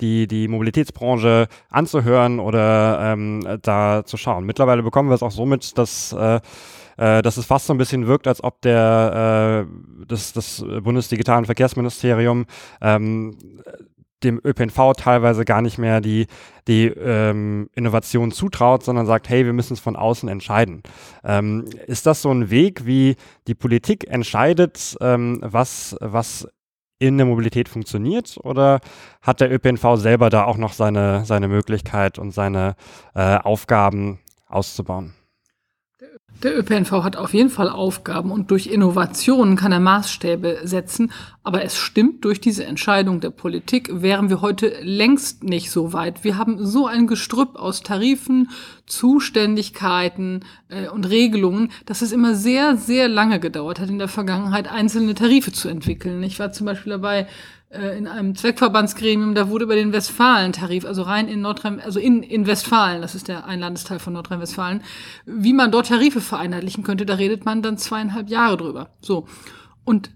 die, 0.00 0.26
die 0.26 0.48
Mobilitätsbranche 0.48 1.46
anzuhören 1.70 2.38
oder 2.38 3.00
ähm, 3.02 3.58
da 3.62 4.04
zu 4.04 4.16
schauen. 4.16 4.44
Mittlerweile 4.44 4.82
bekommen 4.82 5.08
wir 5.08 5.14
es 5.14 5.22
auch 5.22 5.30
so 5.30 5.46
mit, 5.46 5.78
dass 5.78 6.12
äh, 6.12 6.40
äh, 7.00 7.22
dass 7.22 7.38
es 7.38 7.46
fast 7.46 7.66
so 7.66 7.72
ein 7.72 7.78
bisschen 7.78 8.06
wirkt, 8.06 8.28
als 8.28 8.44
ob 8.44 8.60
der 8.60 9.66
äh, 9.66 10.04
das, 10.06 10.34
das 10.34 10.62
Bundesdigitalen 10.82 11.46
Verkehrsministerium 11.46 12.44
ähm, 12.82 13.38
dem 14.22 14.40
ÖPNV 14.44 14.92
teilweise 14.96 15.44
gar 15.44 15.62
nicht 15.62 15.78
mehr 15.78 16.00
die, 16.00 16.26
die 16.68 16.86
ähm, 16.86 17.68
Innovation 17.74 18.32
zutraut, 18.32 18.84
sondern 18.84 19.06
sagt, 19.06 19.28
hey, 19.28 19.44
wir 19.44 19.52
müssen 19.52 19.74
es 19.74 19.80
von 19.80 19.96
außen 19.96 20.28
entscheiden. 20.28 20.82
Ähm, 21.24 21.64
ist 21.86 22.06
das 22.06 22.22
so 22.22 22.30
ein 22.30 22.50
Weg, 22.50 22.86
wie 22.86 23.16
die 23.46 23.54
Politik 23.54 24.08
entscheidet, 24.08 24.96
ähm, 25.00 25.38
was, 25.42 25.96
was 26.00 26.48
in 26.98 27.16
der 27.16 27.26
Mobilität 27.26 27.68
funktioniert? 27.68 28.36
Oder 28.42 28.80
hat 29.22 29.40
der 29.40 29.50
ÖPNV 29.52 29.96
selber 29.96 30.30
da 30.30 30.44
auch 30.44 30.58
noch 30.58 30.72
seine, 30.72 31.24
seine 31.24 31.48
Möglichkeit 31.48 32.18
und 32.18 32.30
seine 32.32 32.76
äh, 33.14 33.36
Aufgaben 33.38 34.20
auszubauen? 34.46 35.14
Der 36.42 36.58
ÖPNV 36.58 36.90
hat 37.02 37.16
auf 37.16 37.34
jeden 37.34 37.50
Fall 37.50 37.68
Aufgaben 37.68 38.30
und 38.30 38.50
durch 38.50 38.68
Innovationen 38.68 39.56
kann 39.56 39.72
er 39.72 39.80
Maßstäbe 39.80 40.60
setzen. 40.62 41.12
Aber 41.44 41.62
es 41.64 41.76
stimmt, 41.76 42.24
durch 42.24 42.40
diese 42.40 42.64
Entscheidung 42.64 43.20
der 43.20 43.28
Politik 43.28 43.90
wären 43.92 44.30
wir 44.30 44.40
heute 44.40 44.72
längst 44.80 45.44
nicht 45.44 45.70
so 45.70 45.92
weit. 45.92 46.24
Wir 46.24 46.38
haben 46.38 46.64
so 46.64 46.86
ein 46.86 47.06
Gestrüpp 47.06 47.56
aus 47.56 47.82
Tarifen, 47.82 48.48
Zuständigkeiten 48.86 50.46
äh, 50.70 50.88
und 50.88 51.10
Regelungen, 51.10 51.72
dass 51.84 52.00
es 52.00 52.10
immer 52.10 52.34
sehr, 52.34 52.78
sehr 52.78 53.08
lange 53.08 53.38
gedauert 53.38 53.78
hat, 53.78 53.90
in 53.90 53.98
der 53.98 54.08
Vergangenheit 54.08 54.66
einzelne 54.66 55.14
Tarife 55.14 55.52
zu 55.52 55.68
entwickeln. 55.68 56.22
Ich 56.22 56.38
war 56.38 56.52
zum 56.52 56.64
Beispiel 56.64 56.92
dabei, 56.92 57.26
in 57.70 58.08
einem 58.08 58.34
Zweckverbandsgremium, 58.34 59.36
da 59.36 59.48
wurde 59.48 59.64
über 59.64 59.76
den 59.76 59.92
Westfalen-Tarif, 59.92 60.84
also 60.84 61.02
rein 61.02 61.28
in 61.28 61.40
Nordrhein, 61.40 61.80
also 61.80 62.00
in, 62.00 62.24
in 62.24 62.48
Westfalen, 62.48 63.00
das 63.00 63.14
ist 63.14 63.28
der 63.28 63.46
ein 63.46 63.60
Landesteil 63.60 64.00
von 64.00 64.12
Nordrhein-Westfalen, 64.12 64.82
wie 65.24 65.52
man 65.52 65.70
dort 65.70 65.86
Tarife 65.86 66.20
vereinheitlichen 66.20 66.82
könnte, 66.82 67.06
da 67.06 67.14
redet 67.14 67.44
man 67.44 67.62
dann 67.62 67.78
zweieinhalb 67.78 68.28
Jahre 68.28 68.56
drüber. 68.56 68.90
So. 69.00 69.28
Und 69.84 70.10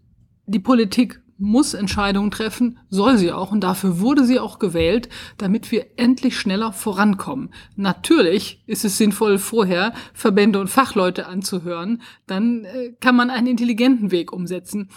die 0.46 0.58
Politik 0.58 1.23
muss 1.38 1.75
Entscheidungen 1.75 2.30
treffen, 2.30 2.78
soll 2.90 3.18
sie 3.18 3.32
auch, 3.32 3.50
und 3.50 3.61
dafür 3.61 4.00
wurde 4.00 4.25
sie 4.25 4.38
auch 4.38 4.58
gewählt, 4.58 5.08
damit 5.37 5.70
wir 5.73 5.87
endlich 5.96 6.38
schneller 6.38 6.73
vorankommen. 6.73 7.50
Natürlich 7.76 8.62
ist 8.66 8.84
es 8.84 8.99
sinnvoll, 8.99 9.38
vorher 9.38 9.94
Verbände 10.12 10.61
und 10.61 10.68
Fachleute 10.68 11.26
anzuhören, 11.26 12.02
dann 12.26 12.64
äh, 12.64 12.92
kann 13.00 13.16
man 13.16 13.30
einen 13.30 13.49
intelligenten 13.49 14.11
Weg 14.11 14.32
umsetzen. 14.32 14.88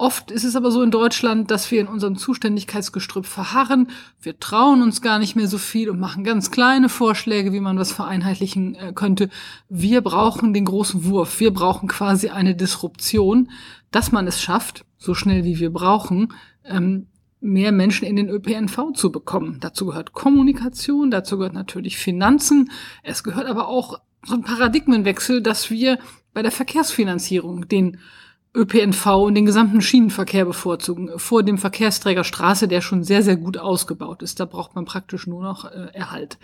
Oft 0.00 0.30
ist 0.30 0.44
es 0.44 0.54
aber 0.54 0.70
so 0.70 0.80
in 0.82 0.92
Deutschland, 0.92 1.50
dass 1.50 1.72
wir 1.72 1.80
in 1.80 1.88
unserem 1.88 2.16
Zuständigkeitsgestrüpp 2.16 3.26
verharren. 3.26 3.88
Wir 4.22 4.38
trauen 4.38 4.80
uns 4.80 5.02
gar 5.02 5.18
nicht 5.18 5.34
mehr 5.34 5.48
so 5.48 5.58
viel 5.58 5.90
und 5.90 5.98
machen 5.98 6.22
ganz 6.22 6.52
kleine 6.52 6.88
Vorschläge, 6.88 7.52
wie 7.52 7.58
man 7.58 7.80
was 7.80 7.90
vereinheitlichen 7.90 8.76
äh, 8.76 8.92
könnte. 8.94 9.28
Wir 9.68 10.00
brauchen 10.00 10.54
den 10.54 10.66
großen 10.66 11.04
Wurf. 11.04 11.40
Wir 11.40 11.52
brauchen 11.52 11.88
quasi 11.88 12.28
eine 12.28 12.54
Disruption, 12.54 13.50
dass 13.90 14.12
man 14.12 14.28
es 14.28 14.40
schafft, 14.40 14.84
so 14.98 15.14
schnell 15.14 15.42
wie 15.42 15.58
wir 15.58 15.72
brauchen, 15.72 16.32
ähm, 16.64 17.08
mehr 17.40 17.72
Menschen 17.72 18.06
in 18.06 18.14
den 18.14 18.28
ÖPNV 18.28 18.92
zu 18.94 19.10
bekommen. 19.10 19.58
Dazu 19.60 19.86
gehört 19.86 20.12
Kommunikation, 20.12 21.10
dazu 21.10 21.38
gehört 21.38 21.54
natürlich 21.54 21.96
Finanzen. 21.96 22.70
Es 23.02 23.24
gehört 23.24 23.46
aber 23.46 23.66
auch 23.66 24.00
so 24.24 24.34
ein 24.34 24.42
Paradigmenwechsel, 24.42 25.42
dass 25.42 25.70
wir 25.70 25.98
bei 26.32 26.42
der 26.42 26.52
Verkehrsfinanzierung 26.52 27.66
den 27.66 27.98
ÖPNV 28.54 29.06
und 29.06 29.34
den 29.34 29.46
gesamten 29.46 29.80
Schienenverkehr 29.80 30.44
bevorzugen, 30.44 31.10
vor 31.16 31.42
dem 31.42 31.58
Verkehrsträger 31.58 32.24
Straße, 32.24 32.68
der 32.68 32.80
schon 32.80 33.04
sehr, 33.04 33.22
sehr 33.22 33.36
gut 33.36 33.58
ausgebaut 33.58 34.22
ist. 34.22 34.40
Da 34.40 34.46
braucht 34.46 34.74
man 34.74 34.84
praktisch 34.84 35.26
nur 35.26 35.42
noch 35.42 35.64
äh, 35.64 35.88
Erhalt. 35.92 36.38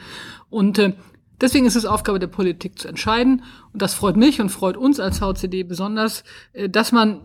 Und 0.51 0.79
äh, 0.79 0.93
deswegen 1.41 1.67
ist 1.67 1.77
es 1.77 1.87
Aufgabe 1.87 2.19
der 2.19 2.27
Politik 2.27 2.79
zu 2.79 2.89
entscheiden. 2.89 3.43
Und 3.73 3.83
das 3.83 3.95
freut 3.95 4.17
mich 4.17 4.41
und 4.41 4.51
freut 4.51 4.77
uns 4.77 5.01
als 5.01 5.19
VCD 5.19 5.63
besonders, 5.65 6.25
äh, 6.53 6.69
dass 6.69 6.93
man 6.93 7.23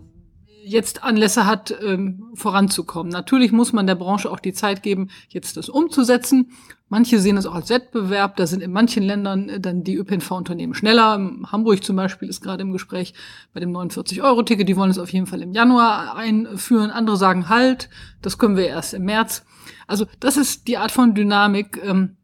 jetzt 0.70 1.04
Anlässe 1.04 1.46
hat, 1.46 1.74
ähm, 1.84 2.32
voranzukommen. 2.34 3.12
Natürlich 3.12 3.52
muss 3.52 3.74
man 3.74 3.88
der 3.88 3.96
Branche 3.96 4.30
auch 4.30 4.40
die 4.40 4.54
Zeit 4.54 4.84
geben, 4.84 5.10
jetzt 5.30 5.58
das 5.58 5.70
umzusetzen. 5.70 6.52
Manche 6.88 7.20
sehen 7.20 7.38
es 7.38 7.46
auch 7.46 7.56
als 7.56 7.70
Wettbewerb. 7.70 8.36
Da 8.36 8.48
sind 8.48 8.62
in 8.62 8.72
manchen 8.72 9.04
Ländern 9.04 9.50
äh, 9.50 9.60
dann 9.60 9.84
die 9.84 9.96
ÖPNV-Unternehmen 9.96 10.74
schneller. 10.74 11.20
Hamburg 11.52 11.84
zum 11.84 11.96
Beispiel 11.96 12.30
ist 12.30 12.42
gerade 12.42 12.62
im 12.62 12.72
Gespräch 12.72 13.14
bei 13.54 13.60
dem 13.60 13.72
49-Euro-Ticket. 13.72 14.68
Die 14.68 14.78
wollen 14.78 14.92
es 14.92 15.00
auf 15.00 15.12
jeden 15.12 15.28
Fall 15.28 15.42
im 15.42 15.54
Januar 15.54 16.16
einführen. 16.16 16.92
Andere 16.92 17.18
sagen 17.18 17.50
halt, 17.50 17.90
das 18.22 18.38
können 18.38 18.58
wir 18.58 18.68
erst 18.68 18.94
im 18.94 19.04
März. 19.04 19.46
Also 19.88 20.06
das 20.20 20.38
ist 20.38 20.68
die 20.68 20.78
Art 20.78 20.92
von 20.92 21.14
Dynamik, 21.14 21.80
ähm, 21.84 22.16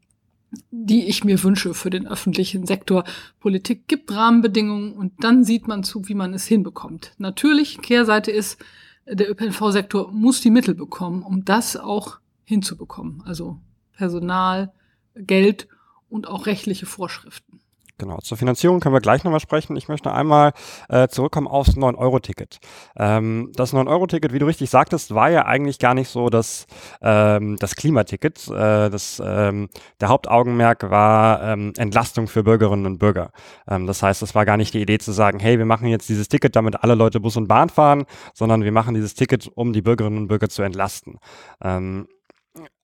die 0.70 1.06
ich 1.06 1.24
mir 1.24 1.42
wünsche 1.42 1.74
für 1.74 1.90
den 1.90 2.06
öffentlichen 2.06 2.66
Sektor. 2.66 3.04
Politik 3.40 3.88
gibt 3.88 4.12
Rahmenbedingungen 4.12 4.92
und 4.92 5.12
dann 5.20 5.44
sieht 5.44 5.68
man 5.68 5.82
zu, 5.82 6.08
wie 6.08 6.14
man 6.14 6.34
es 6.34 6.46
hinbekommt. 6.46 7.12
Natürlich, 7.18 7.80
Kehrseite 7.80 8.30
ist, 8.30 8.58
der 9.06 9.30
ÖPNV-Sektor 9.30 10.10
muss 10.12 10.40
die 10.40 10.50
Mittel 10.50 10.74
bekommen, 10.74 11.22
um 11.22 11.44
das 11.44 11.76
auch 11.76 12.18
hinzubekommen. 12.44 13.22
Also 13.24 13.58
Personal, 13.92 14.72
Geld 15.14 15.68
und 16.08 16.28
auch 16.28 16.46
rechtliche 16.46 16.86
Vorschriften. 16.86 17.60
Genau, 17.98 18.18
zur 18.18 18.36
Finanzierung 18.36 18.80
können 18.80 18.94
wir 18.94 19.00
gleich 19.00 19.24
nochmal 19.24 19.40
sprechen. 19.40 19.74
Ich 19.74 19.88
möchte 19.88 20.12
einmal 20.12 20.52
äh, 20.90 21.08
zurückkommen 21.08 21.48
aufs 21.48 21.78
9-Euro-Ticket. 21.78 22.58
Ähm, 22.94 23.52
das 23.54 23.72
9-Euro-Ticket, 23.72 24.34
wie 24.34 24.38
du 24.38 24.44
richtig 24.44 24.68
sagtest, 24.68 25.14
war 25.14 25.30
ja 25.30 25.46
eigentlich 25.46 25.78
gar 25.78 25.94
nicht 25.94 26.10
so 26.10 26.28
das, 26.28 26.66
ähm, 27.00 27.56
das 27.58 27.74
Klimaticket. 27.74 28.48
Äh, 28.48 28.90
das, 28.90 29.22
ähm, 29.24 29.70
der 29.98 30.08
Hauptaugenmerk 30.08 30.90
war 30.90 31.42
ähm, 31.42 31.72
Entlastung 31.78 32.28
für 32.28 32.42
Bürgerinnen 32.42 32.84
und 32.84 32.98
Bürger. 32.98 33.30
Ähm, 33.66 33.86
das 33.86 34.02
heißt, 34.02 34.20
es 34.20 34.34
war 34.34 34.44
gar 34.44 34.58
nicht 34.58 34.74
die 34.74 34.82
Idee 34.82 34.98
zu 34.98 35.12
sagen, 35.12 35.38
hey, 35.38 35.56
wir 35.56 35.66
machen 35.66 35.88
jetzt 35.88 36.10
dieses 36.10 36.28
Ticket, 36.28 36.54
damit 36.54 36.82
alle 36.82 36.96
Leute 36.96 37.18
Bus 37.20 37.38
und 37.38 37.48
Bahn 37.48 37.70
fahren, 37.70 38.04
sondern 38.34 38.62
wir 38.62 38.72
machen 38.72 38.94
dieses 38.94 39.14
Ticket, 39.14 39.50
um 39.54 39.72
die 39.72 39.80
Bürgerinnen 39.80 40.18
und 40.18 40.28
Bürger 40.28 40.50
zu 40.50 40.62
entlasten. 40.62 41.18
Ähm, 41.62 42.08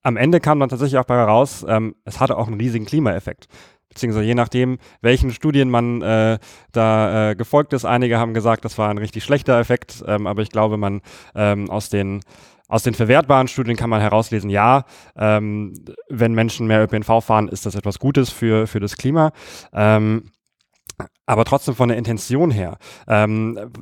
am 0.02 0.16
Ende 0.16 0.40
kam 0.40 0.60
dann 0.60 0.68
tatsächlich 0.68 0.98
auch 0.98 1.04
bei 1.04 1.16
heraus, 1.16 1.64
ähm, 1.68 1.94
es 2.04 2.20
hatte 2.20 2.36
auch 2.36 2.48
einen 2.48 2.60
riesigen 2.60 2.86
Klimaeffekt 2.86 3.48
beziehungsweise 3.92 4.24
je 4.24 4.34
nachdem, 4.34 4.78
welchen 5.02 5.32
Studien 5.32 5.68
man 5.70 6.00
äh, 6.00 6.38
da 6.72 7.30
äh, 7.30 7.34
gefolgt 7.34 7.74
ist. 7.74 7.84
Einige 7.84 8.18
haben 8.18 8.32
gesagt, 8.32 8.64
das 8.64 8.78
war 8.78 8.88
ein 8.88 8.96
richtig 8.96 9.22
schlechter 9.22 9.58
Effekt, 9.58 10.02
ähm, 10.06 10.26
aber 10.26 10.40
ich 10.40 10.48
glaube, 10.48 10.78
man 10.78 11.02
ähm, 11.34 11.70
aus 11.70 11.90
den 11.90 12.20
aus 12.68 12.82
den 12.82 12.94
verwertbaren 12.94 13.48
Studien 13.48 13.76
kann 13.76 13.90
man 13.90 14.00
herauslesen, 14.00 14.48
ja, 14.48 14.84
ähm, 15.14 15.74
wenn 16.08 16.32
Menschen 16.32 16.66
mehr 16.66 16.82
ÖPNV 16.82 17.22
fahren, 17.22 17.48
ist 17.48 17.66
das 17.66 17.74
etwas 17.74 17.98
Gutes 17.98 18.30
für, 18.30 18.66
für 18.66 18.80
das 18.80 18.96
Klima. 18.96 19.32
Ähm, 19.74 20.30
aber 21.26 21.44
trotzdem 21.44 21.74
von 21.74 21.90
der 21.90 21.98
Intention 21.98 22.50
her. 22.50 22.78
Ähm, 23.06 23.72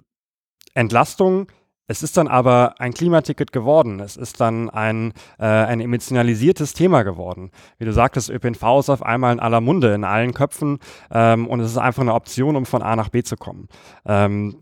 Entlastung 0.74 1.46
es 1.90 2.04
ist 2.04 2.16
dann 2.16 2.28
aber 2.28 2.76
ein 2.78 2.94
Klimaticket 2.94 3.52
geworden. 3.52 3.98
Es 3.98 4.16
ist 4.16 4.40
dann 4.40 4.70
ein, 4.70 5.12
äh, 5.40 5.44
ein 5.44 5.80
emotionalisiertes 5.80 6.72
Thema 6.72 7.02
geworden. 7.02 7.50
Wie 7.78 7.84
du 7.84 7.92
sagtest, 7.92 8.30
ÖPNV 8.30 8.78
ist 8.78 8.90
auf 8.90 9.02
einmal 9.02 9.32
in 9.32 9.40
aller 9.40 9.60
Munde, 9.60 9.92
in 9.92 10.04
allen 10.04 10.32
Köpfen 10.32 10.78
ähm, 11.10 11.48
und 11.48 11.58
es 11.58 11.72
ist 11.72 11.78
einfach 11.78 12.02
eine 12.02 12.14
Option, 12.14 12.54
um 12.54 12.64
von 12.64 12.82
A 12.82 12.94
nach 12.94 13.08
B 13.08 13.24
zu 13.24 13.36
kommen. 13.36 13.66
Ähm, 14.06 14.56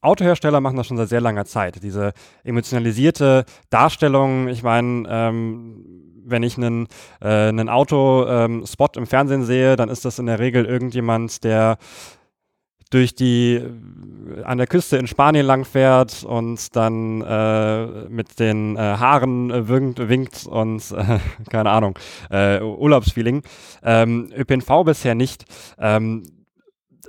Autohersteller 0.00 0.60
machen 0.60 0.76
das 0.76 0.86
schon 0.86 0.98
seit 0.98 1.08
sehr 1.08 1.20
langer 1.20 1.46
Zeit. 1.46 1.82
Diese 1.82 2.12
emotionalisierte 2.44 3.44
Darstellung, 3.68 4.46
ich 4.46 4.62
meine, 4.62 5.02
ähm, 5.08 6.14
wenn 6.24 6.44
ich 6.44 6.56
einen, 6.56 6.86
äh, 7.20 7.48
einen 7.48 7.68
Auto-Spot 7.68 8.88
ähm, 8.94 8.98
im 8.98 9.06
Fernsehen 9.08 9.42
sehe, 9.42 9.74
dann 9.74 9.88
ist 9.88 10.04
das 10.04 10.20
in 10.20 10.26
der 10.26 10.38
Regel 10.38 10.64
irgendjemand, 10.64 11.42
der 11.42 11.78
durch 12.90 13.14
die 13.14 13.54
äh, 13.54 14.42
an 14.42 14.58
der 14.58 14.66
Küste 14.66 14.96
in 14.96 15.06
Spanien 15.06 15.46
lang 15.46 15.64
fährt 15.64 16.24
und 16.24 16.74
dann 16.76 17.22
äh, 17.22 18.08
mit 18.08 18.38
den 18.38 18.76
äh, 18.76 18.80
Haaren 18.80 19.50
äh, 19.50 19.68
winkt, 19.68 20.08
winkt 20.08 20.46
und 20.46 20.90
äh, 20.92 21.18
keine 21.50 21.70
Ahnung, 21.70 21.98
Urlaubsfeeling. 22.30 23.42
Ähm, 23.82 24.30
ÖPNV 24.36 24.84
bisher 24.84 25.14
nicht. 25.14 25.44
Ähm, 25.78 26.22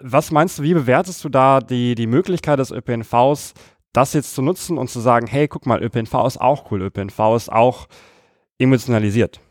was 0.02 0.32
meinst 0.32 0.60
du, 0.60 0.64
wie 0.64 0.74
bewertest 0.74 1.24
du 1.24 1.30
da 1.30 1.60
die, 1.60 1.96
die 1.96 2.08
Möglichkeit 2.08 2.60
des 2.60 2.72
ÖPNVs, 2.72 3.54
das 3.92 4.14
jetzt 4.14 4.34
zu 4.34 4.42
nutzen 4.42 4.78
und 4.78 4.90
zu 4.90 5.00
sagen, 5.00 5.28
hey, 5.28 5.48
guck 5.48 5.66
mal, 5.66 5.84
ÖPNV 5.84 6.26
ist 6.26 6.40
auch 6.40 6.72
cool, 6.72 6.84
ÖPNV 6.84 7.36
ist 7.36 7.52
auch 7.52 7.88
emotionalisiert? 8.58 9.42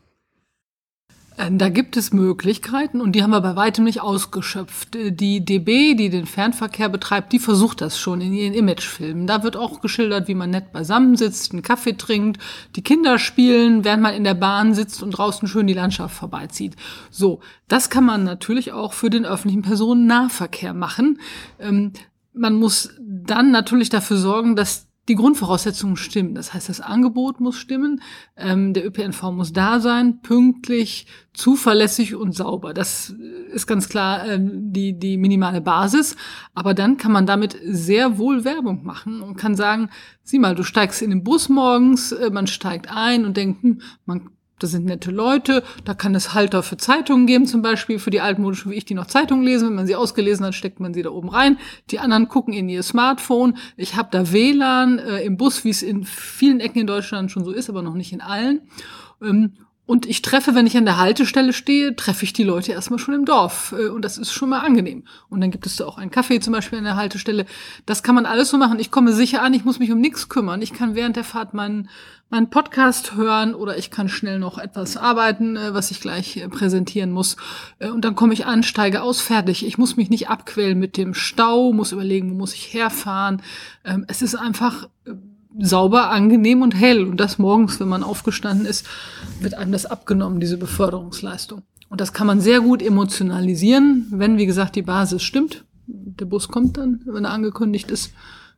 Ähm, 1.38 1.56
da 1.56 1.68
gibt 1.68 1.96
es 1.96 2.12
Möglichkeiten 2.12 3.00
und 3.00 3.12
die 3.12 3.22
haben 3.22 3.30
wir 3.30 3.40
bei 3.40 3.54
weitem 3.54 3.84
nicht 3.84 4.00
ausgeschöpft. 4.00 4.96
Äh, 4.96 5.12
die 5.12 5.44
DB, 5.44 5.94
die 5.94 6.10
den 6.10 6.26
Fernverkehr 6.26 6.88
betreibt, 6.88 7.32
die 7.32 7.38
versucht 7.38 7.80
das 7.80 7.98
schon 7.98 8.20
in 8.20 8.32
ihren 8.32 8.54
Imagefilmen. 8.54 9.28
Da 9.28 9.44
wird 9.44 9.56
auch 9.56 9.80
geschildert, 9.80 10.26
wie 10.26 10.34
man 10.34 10.50
nett 10.50 10.72
beisammensitzt, 10.72 11.52
einen 11.52 11.62
Kaffee 11.62 11.96
trinkt, 11.96 12.42
die 12.74 12.82
Kinder 12.82 13.20
spielen, 13.20 13.84
während 13.84 14.02
man 14.02 14.14
in 14.14 14.24
der 14.24 14.34
Bahn 14.34 14.74
sitzt 14.74 15.00
und 15.00 15.12
draußen 15.12 15.46
schön 15.46 15.68
die 15.68 15.74
Landschaft 15.74 16.16
vorbeizieht. 16.16 16.74
So, 17.08 17.38
das 17.68 17.88
kann 17.88 18.04
man 18.04 18.24
natürlich 18.24 18.72
auch 18.72 18.92
für 18.92 19.08
den 19.08 19.24
öffentlichen 19.24 19.62
Personennahverkehr 19.62 20.74
machen. 20.74 21.20
Ähm, 21.60 21.92
man 22.32 22.54
muss 22.54 22.90
dann 23.00 23.52
natürlich 23.52 23.90
dafür 23.90 24.16
sorgen, 24.16 24.56
dass 24.56 24.87
die 25.08 25.14
Grundvoraussetzungen 25.14 25.96
stimmen. 25.96 26.34
Das 26.34 26.52
heißt, 26.52 26.68
das 26.68 26.80
Angebot 26.80 27.40
muss 27.40 27.56
stimmen, 27.56 28.02
ähm, 28.36 28.74
der 28.74 28.86
ÖPNV 28.86 29.22
muss 29.32 29.52
da 29.52 29.80
sein, 29.80 30.20
pünktlich, 30.20 31.06
zuverlässig 31.32 32.14
und 32.14 32.32
sauber. 32.32 32.74
Das 32.74 33.14
ist 33.52 33.66
ganz 33.66 33.88
klar 33.88 34.26
ähm, 34.26 34.72
die, 34.72 34.98
die 34.98 35.16
minimale 35.16 35.60
Basis. 35.60 36.16
Aber 36.54 36.74
dann 36.74 36.96
kann 36.98 37.12
man 37.12 37.26
damit 37.26 37.58
sehr 37.64 38.18
wohl 38.18 38.44
Werbung 38.44 38.84
machen 38.84 39.22
und 39.22 39.36
kann 39.36 39.56
sagen, 39.56 39.88
sieh 40.22 40.38
mal, 40.38 40.54
du 40.54 40.62
steigst 40.62 41.00
in 41.00 41.10
den 41.10 41.24
Bus 41.24 41.48
morgens, 41.48 42.12
äh, 42.12 42.30
man 42.30 42.46
steigt 42.46 42.88
ein 42.90 43.24
und 43.24 43.36
denkt, 43.36 43.62
hm, 43.62 43.80
man 44.04 44.30
da 44.58 44.66
sind 44.66 44.86
nette 44.86 45.10
Leute, 45.10 45.62
da 45.84 45.94
kann 45.94 46.14
es 46.14 46.34
Halter 46.34 46.62
für 46.62 46.76
Zeitungen 46.76 47.26
geben, 47.26 47.46
zum 47.46 47.62
Beispiel 47.62 47.98
für 47.98 48.10
die 48.10 48.20
altmodischen 48.20 48.72
wie 48.72 48.76
ich, 48.76 48.84
die 48.84 48.94
noch 48.94 49.06
Zeitungen 49.06 49.44
lesen. 49.44 49.68
Wenn 49.68 49.76
man 49.76 49.86
sie 49.86 49.96
ausgelesen 49.96 50.44
hat, 50.46 50.54
steckt 50.54 50.80
man 50.80 50.94
sie 50.94 51.02
da 51.02 51.10
oben 51.10 51.28
rein. 51.28 51.58
Die 51.90 51.98
anderen 51.98 52.28
gucken 52.28 52.54
in 52.54 52.68
ihr 52.68 52.82
Smartphone. 52.82 53.56
Ich 53.76 53.96
habe 53.96 54.08
da 54.10 54.32
WLAN 54.32 54.98
äh, 54.98 55.22
im 55.22 55.36
Bus, 55.36 55.64
wie 55.64 55.70
es 55.70 55.82
in 55.82 56.04
vielen 56.04 56.60
Ecken 56.60 56.80
in 56.80 56.86
Deutschland 56.86 57.30
schon 57.30 57.44
so 57.44 57.52
ist, 57.52 57.68
aber 57.68 57.82
noch 57.82 57.94
nicht 57.94 58.12
in 58.12 58.20
allen. 58.20 58.62
Ähm, 59.22 59.52
und 59.88 60.04
ich 60.04 60.20
treffe, 60.20 60.54
wenn 60.54 60.66
ich 60.66 60.76
an 60.76 60.84
der 60.84 60.98
Haltestelle 60.98 61.54
stehe, 61.54 61.96
treffe 61.96 62.22
ich 62.22 62.34
die 62.34 62.44
Leute 62.44 62.72
erstmal 62.72 62.98
schon 62.98 63.14
im 63.14 63.24
Dorf. 63.24 63.72
Äh, 63.72 63.88
und 63.88 64.04
das 64.04 64.18
ist 64.18 64.30
schon 64.30 64.50
mal 64.50 64.60
angenehm. 64.60 65.04
Und 65.30 65.40
dann 65.40 65.50
gibt 65.50 65.64
es 65.64 65.76
da 65.76 65.86
auch 65.86 65.96
einen 65.96 66.10
Kaffee 66.10 66.40
zum 66.40 66.52
Beispiel 66.52 66.76
an 66.76 66.84
der 66.84 66.96
Haltestelle. 66.96 67.46
Das 67.86 68.02
kann 68.02 68.14
man 68.14 68.26
alles 68.26 68.50
so 68.50 68.58
machen. 68.58 68.80
Ich 68.80 68.90
komme 68.90 69.14
sicher 69.14 69.40
an, 69.40 69.54
ich 69.54 69.64
muss 69.64 69.78
mich 69.78 69.90
um 69.90 69.98
nichts 69.98 70.28
kümmern. 70.28 70.60
Ich 70.60 70.74
kann 70.74 70.94
während 70.94 71.16
der 71.16 71.24
Fahrt 71.24 71.54
meinen, 71.54 71.88
meinen 72.28 72.50
Podcast 72.50 73.14
hören 73.14 73.54
oder 73.54 73.78
ich 73.78 73.90
kann 73.90 74.10
schnell 74.10 74.38
noch 74.38 74.58
etwas 74.58 74.98
arbeiten, 74.98 75.56
äh, 75.56 75.72
was 75.72 75.90
ich 75.90 76.02
gleich 76.02 76.36
äh, 76.36 76.50
präsentieren 76.50 77.10
muss. 77.10 77.38
Und 77.80 78.04
dann 78.04 78.14
komme 78.14 78.34
ich 78.34 78.44
an, 78.44 78.64
steige 78.64 79.00
aus, 79.00 79.22
fertig. 79.22 79.64
Ich 79.64 79.78
muss 79.78 79.96
mich 79.96 80.10
nicht 80.10 80.28
abquälen 80.28 80.78
mit 80.78 80.98
dem 80.98 81.14
Stau, 81.14 81.72
muss 81.72 81.92
überlegen, 81.92 82.32
wo 82.32 82.34
muss 82.34 82.52
ich 82.52 82.74
herfahren. 82.74 83.40
Ähm, 83.86 84.04
es 84.06 84.20
ist 84.20 84.34
einfach 84.34 84.86
sauber, 85.58 86.10
angenehm 86.10 86.62
und 86.62 86.74
hell. 86.74 87.04
Und 87.04 87.18
das 87.18 87.38
morgens, 87.38 87.80
wenn 87.80 87.88
man 87.88 88.02
aufgestanden 88.02 88.66
ist, 88.66 88.86
wird 89.40 89.54
einem 89.54 89.72
das 89.72 89.86
abgenommen, 89.86 90.40
diese 90.40 90.58
Beförderungsleistung. 90.58 91.62
Und 91.88 92.00
das 92.00 92.12
kann 92.12 92.26
man 92.26 92.40
sehr 92.40 92.60
gut 92.60 92.82
emotionalisieren, 92.82 94.06
wenn, 94.10 94.38
wie 94.38 94.46
gesagt, 94.46 94.76
die 94.76 94.82
Basis 94.82 95.22
stimmt. 95.22 95.64
Der 95.86 96.26
Bus 96.26 96.48
kommt 96.48 96.76
dann, 96.76 97.00
wenn 97.06 97.24
er 97.24 97.30
angekündigt 97.30 97.90
ist, 97.90 98.12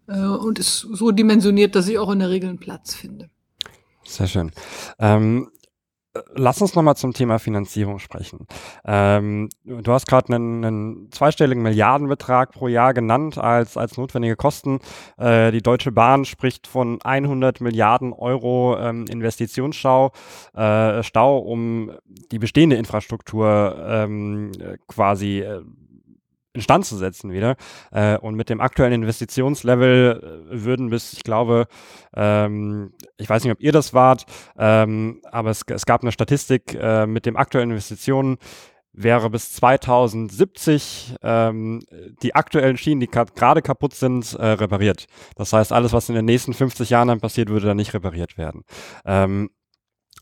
äh, 0.08 0.20
und 0.20 0.58
ist 0.58 0.80
so 0.80 1.10
dimensioniert, 1.12 1.74
dass 1.74 1.88
ich 1.88 1.98
auch 1.98 2.10
in 2.10 2.18
der 2.18 2.30
Regel 2.30 2.48
einen 2.48 2.58
Platz 2.58 2.94
finde. 2.94 3.30
Sehr 4.04 4.26
schön. 4.26 4.50
Ähm 4.98 5.48
lass 6.34 6.60
uns 6.60 6.74
nochmal 6.74 6.96
zum 6.96 7.12
Thema 7.12 7.38
Finanzierung 7.38 7.98
sprechen. 7.98 8.46
Ähm, 8.84 9.48
du 9.64 9.92
hast 9.92 10.06
gerade 10.06 10.34
einen, 10.34 10.64
einen, 10.64 11.12
zweistelligen 11.12 11.62
Milliardenbetrag 11.62 12.52
pro 12.52 12.68
Jahr 12.68 12.94
genannt 12.94 13.38
als, 13.38 13.76
als 13.76 13.96
notwendige 13.96 14.36
Kosten. 14.36 14.80
Äh, 15.18 15.52
die 15.52 15.62
Deutsche 15.62 15.92
Bahn 15.92 16.24
spricht 16.24 16.66
von 16.66 17.00
100 17.02 17.60
Milliarden 17.60 18.12
Euro 18.12 18.76
ähm, 18.78 19.06
Investitionsstau, 19.06 20.12
äh, 20.54 21.02
Stau, 21.02 21.38
um 21.38 21.92
die 22.04 22.38
bestehende 22.38 22.76
Infrastruktur 22.76 23.76
ähm, 23.88 24.52
quasi 24.88 25.40
äh, 25.40 25.62
instand 26.52 26.84
zu 26.84 26.96
setzen 26.96 27.32
wieder. 27.32 27.56
Äh, 27.92 28.18
und 28.18 28.34
mit 28.34 28.48
dem 28.48 28.60
aktuellen 28.60 28.92
Investitionslevel 28.92 30.48
äh, 30.50 30.64
würden 30.64 30.90
bis, 30.90 31.12
ich 31.12 31.22
glaube, 31.22 31.66
ähm, 32.14 32.92
ich 33.16 33.28
weiß 33.28 33.44
nicht, 33.44 33.52
ob 33.52 33.60
ihr 33.60 33.72
das 33.72 33.94
wart, 33.94 34.26
ähm, 34.58 35.20
aber 35.30 35.50
es, 35.50 35.62
es, 35.68 35.86
gab 35.86 36.02
eine 36.02 36.12
Statistik 36.12 36.74
äh, 36.74 37.06
mit 37.06 37.26
dem 37.26 37.36
aktuellen 37.36 37.70
Investitionen 37.70 38.38
wäre 38.92 39.30
bis 39.30 39.52
2070 39.52 41.14
ähm, 41.22 41.80
die 42.22 42.34
aktuellen 42.34 42.76
Schienen, 42.76 43.00
die 43.00 43.06
gerade 43.06 43.62
kaputt 43.62 43.94
sind, 43.94 44.34
äh, 44.34 44.46
repariert. 44.46 45.06
Das 45.36 45.52
heißt, 45.52 45.72
alles, 45.72 45.92
was 45.92 46.08
in 46.08 46.16
den 46.16 46.24
nächsten 46.24 46.54
50 46.54 46.90
Jahren 46.90 47.08
dann 47.08 47.20
passiert, 47.20 47.48
würde 47.48 47.66
dann 47.66 47.76
nicht 47.76 47.94
repariert 47.94 48.36
werden. 48.36 48.64
Ähm, 49.04 49.50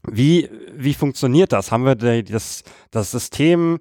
wie, 0.06 0.48
wie 0.74 0.94
funktioniert 0.94 1.52
das? 1.52 1.72
Haben 1.72 1.86
wir 1.86 1.94
die, 1.94 2.24
das, 2.24 2.62
das 2.90 3.10
System 3.10 3.80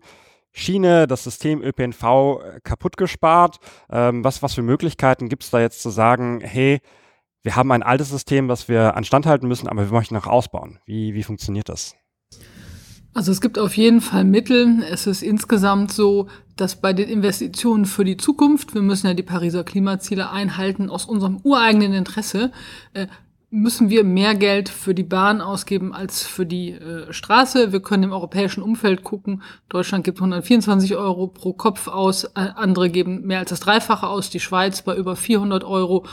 Schiene, 0.57 1.07
das 1.07 1.23
System 1.23 1.61
ÖPNV 1.61 2.03
äh, 2.03 2.59
kaputt 2.63 2.97
gespart. 2.97 3.57
Ähm, 3.89 4.23
was, 4.23 4.41
was 4.41 4.55
für 4.55 4.63
Möglichkeiten 4.63 5.29
gibt 5.29 5.43
es 5.43 5.51
da 5.51 5.59
jetzt 5.59 5.81
zu 5.81 5.89
sagen, 5.89 6.41
hey, 6.41 6.79
wir 7.43 7.55
haben 7.55 7.71
ein 7.71 7.83
altes 7.83 8.09
System, 8.09 8.49
was 8.49 8.67
wir 8.67 8.97
anstand 8.97 9.25
halten 9.25 9.47
müssen, 9.47 9.67
aber 9.67 9.85
wir 9.85 9.93
möchten 9.93 10.15
noch 10.15 10.27
ausbauen. 10.27 10.79
Wie, 10.85 11.13
wie 11.13 11.23
funktioniert 11.23 11.69
das? 11.69 11.95
Also 13.13 13.31
es 13.31 13.39
gibt 13.39 13.57
auf 13.57 13.77
jeden 13.77 14.01
Fall 14.01 14.23
Mittel. 14.23 14.83
Es 14.91 15.07
ist 15.07 15.21
insgesamt 15.21 15.91
so, 15.91 16.27
dass 16.55 16.81
bei 16.81 16.93
den 16.93 17.07
Investitionen 17.07 17.85
für 17.85 18.03
die 18.03 18.17
Zukunft, 18.17 18.73
wir 18.73 18.81
müssen 18.81 19.07
ja 19.07 19.13
die 19.13 19.23
Pariser 19.23 19.63
Klimaziele 19.63 20.31
einhalten 20.31 20.89
aus 20.89 21.05
unserem 21.05 21.37
ureigenen 21.43 21.93
Interesse, 21.93 22.51
äh, 22.93 23.07
müssen 23.49 23.89
wir 23.89 24.03
mehr 24.03 24.35
Geld 24.35 24.67
für 24.67 24.93
die 24.93 25.03
Bahn 25.03 25.39
ausgeben 25.39 25.93
als 25.93 26.23
für 26.23 26.45
die 26.45 26.71
äh, 26.71 27.11
Straße. 27.13 27.71
Wir 27.71 27.81
können 27.81 28.03
im 28.03 28.11
europäischen 28.11 28.61
Umfeld 28.61 29.03
gucken. 29.03 29.41
Deutschland 29.69 30.03
gibt 30.03 30.17
124 30.19 30.95
Euro 30.97 31.27
pro 31.27 31.53
Kopf 31.53 31.87
aus, 31.87 32.25
äh, 32.25 32.29
andere 32.55 32.89
geben 32.89 33.25
mehr 33.25 33.39
als 33.39 33.49
das 33.49 33.61
Dreifache 33.61 34.07
aus, 34.07 34.29
die 34.29 34.41
Schweiz 34.41 34.81
bei 34.81 34.95
über 34.95 35.15
400 35.15 35.63
Euro. 35.63 36.05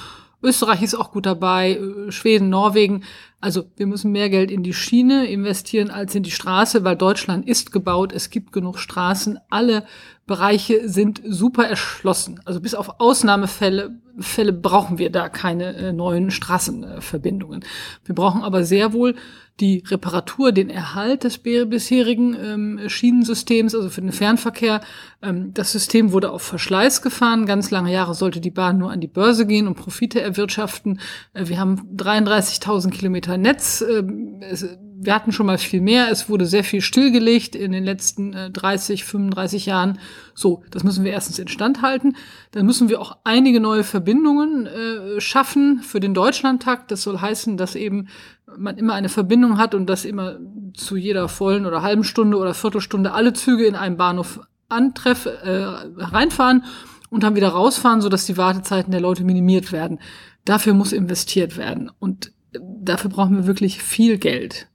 Österreich 0.43 0.83
ist 0.83 0.95
auch 0.95 1.11
gut 1.11 1.27
dabei, 1.27 1.73
äh, 1.73 2.13
Schweden, 2.13 2.51
Norwegen. 2.51 3.03
Also 3.41 3.65
wir 3.77 3.87
müssen 3.87 4.13
mehr 4.13 4.31
Geld 4.31 4.51
in 4.51 4.63
die 4.63 4.73
Schiene 4.73 5.27
investieren 5.27 5.91
als 5.91 6.15
in 6.15 6.23
die 6.23 6.31
Straße, 6.31 6.83
weil 6.85 6.97
Deutschland 6.97 7.47
ist 7.47 7.73
gebaut, 7.73 8.13
es 8.13 8.31
gibt 8.31 8.53
genug 8.53 8.79
Straßen, 8.79 9.39
alle 9.51 9.85
Bereiche 10.27 10.89
sind 10.89 11.21
super 11.27 11.67
erschlossen. 11.67 12.41
Also 12.47 12.61
bis 12.61 12.75
auf 12.75 13.01
Ausnahmefälle 13.01 14.01
Fälle 14.19 14.53
brauchen 14.53 14.99
wir 14.99 15.11
da 15.11 15.29
keine 15.29 15.75
äh, 15.75 15.93
neuen 15.93 16.31
Straßenverbindungen. 16.31 17.65
wir 18.05 18.15
brauchen 18.15 18.43
aber 18.43 18.65
sehr 18.65 18.93
wohl 18.93 19.17
die 19.61 19.85
Reparatur, 19.87 20.51
den 20.51 20.69
Erhalt 20.69 21.23
des 21.23 21.39
bisherigen 21.39 22.37
ähm, 22.41 22.81
Schienensystems, 22.89 23.75
also 23.75 23.89
für 23.89 24.01
den 24.01 24.11
Fernverkehr. 24.11 24.81
Ähm, 25.23 25.55
das 25.55 25.71
System 25.73 26.11
wurde 26.11 26.31
auf 26.31 26.43
Verschleiß 26.43 27.03
gefahren. 27.03 27.47
Ganz 27.47 27.71
lange 27.71 27.93
Jahre 27.93 28.15
sollte 28.15 28.41
die 28.41 28.51
Bahn 28.51 28.79
nur 28.79 28.91
an 28.91 29.01
die 29.01 29.07
Börse 29.07 29.47
gehen 29.47 29.69
und 29.69 29.77
Profite 29.77 30.21
erwirtschaften. 30.21 30.99
Äh, 31.35 31.49
wir 31.49 31.61
haben 31.61 31.89
33.000 31.97 32.91
Kilometer 32.91 33.34
Netz. 33.39 33.81
Äh, 33.81 34.03
es, 34.41 34.67
wir 35.05 35.15
hatten 35.15 35.33
schon 35.33 35.47
mal 35.47 35.59
viel 35.59 35.81
mehr. 35.81 36.11
Es 36.11 36.29
wurde 36.29 36.47
sehr 36.47 36.65
viel 36.65 36.81
stillgelegt 36.81 37.55
in 37.55 37.73
den 37.73 37.85
letzten 37.85 38.33
äh, 38.33 38.51
30, 38.51 39.05
35 39.05 39.67
Jahren. 39.67 39.99
So, 40.35 40.63
das 40.71 40.85
müssen 40.85 41.05
wir 41.05 41.13
erstens 41.13 41.39
instand 41.39 41.83
halten. 41.83 42.17
Dann 42.53 42.67
müssen 42.67 42.89
wir 42.89 43.01
auch 43.01 43.19
einige 43.25 43.61
neue 43.61 43.85
Verbindungen 43.85 44.67
äh, 44.67 45.21
schaffen 45.21 45.81
für 45.83 46.01
den 46.01 46.15
Deutschlandtakt. 46.15 46.91
Das 46.91 47.03
soll 47.03 47.21
heißen, 47.21 47.57
dass 47.57 47.75
eben 47.75 48.09
man 48.57 48.79
immer 48.79 48.95
eine 48.95 49.09
Verbindung 49.09 49.59
hat 49.59 49.75
und 49.75 49.87
dass 49.87 50.05
immer 50.05 50.39
zu 50.75 50.97
jeder 50.97 51.29
vollen 51.29 51.67
oder 51.67 51.83
halben 51.83 52.05
Stunde 52.05 52.37
oder 52.37 52.55
Viertelstunde 52.55 53.13
alle 53.13 53.33
Züge 53.33 53.67
in 53.67 53.75
einem 53.75 53.97
Bahnhof 53.97 54.41
antreffen, 54.69 55.33
äh, 55.43 55.65
reinfahren 55.97 56.65
und 57.11 57.23
dann 57.23 57.37
wieder 57.37 57.49
rausfahren, 57.49 58.01
sodass 58.01 58.27
die 58.27 58.37
Wartezeiten 58.37 58.91
der 58.91 59.01
Leute 59.01 59.25
minimiert 59.25 59.73
werden. 59.73 60.01
Dafür 60.45 60.75
muss 60.75 60.93
investiert 60.93 61.57
werden. 61.57 61.91
Und 61.99 62.33
dafür 62.61 63.11
brauchen 63.11 63.37
wir 63.37 63.47
wirklich 63.47 63.83
viel 63.83 64.19
Geld. 64.19 64.69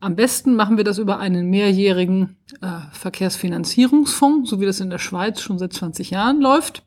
Am 0.00 0.16
besten 0.16 0.54
machen 0.54 0.76
wir 0.76 0.84
das 0.84 0.98
über 0.98 1.18
einen 1.18 1.48
mehrjährigen 1.48 2.36
äh, 2.60 2.66
Verkehrsfinanzierungsfonds, 2.92 4.50
so 4.50 4.60
wie 4.60 4.66
das 4.66 4.80
in 4.80 4.90
der 4.90 4.98
Schweiz 4.98 5.40
schon 5.40 5.58
seit 5.58 5.72
20 5.72 6.10
Jahren 6.10 6.40
läuft. 6.40 6.84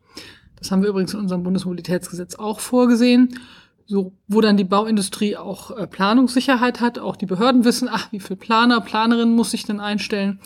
Das 0.57 0.71
haben 0.71 0.81
wir 0.81 0.89
übrigens 0.89 1.13
in 1.13 1.21
unserem 1.21 1.43
Bundesmobilitätsgesetz 1.43 2.35
auch 2.35 2.59
vorgesehen. 2.59 3.39
So, 3.87 4.11
wo 4.27 4.41
dann 4.41 4.57
die 4.57 4.65
Bauindustrie 4.65 5.37
auch 5.37 5.71
äh, 5.71 5.87
Planungssicherheit 5.87 6.81
hat, 6.81 6.99
auch 6.99 7.15
die 7.15 7.25
Behörden 7.25 7.63
wissen, 7.63 7.87
ach, 7.89 8.11
wie 8.11 8.19
viel 8.19 8.35
Planer, 8.35 8.81
Planerinnen 8.81 9.33
muss 9.33 9.53
ich 9.53 9.65
denn 9.65 9.79
einstellen? 9.79 10.39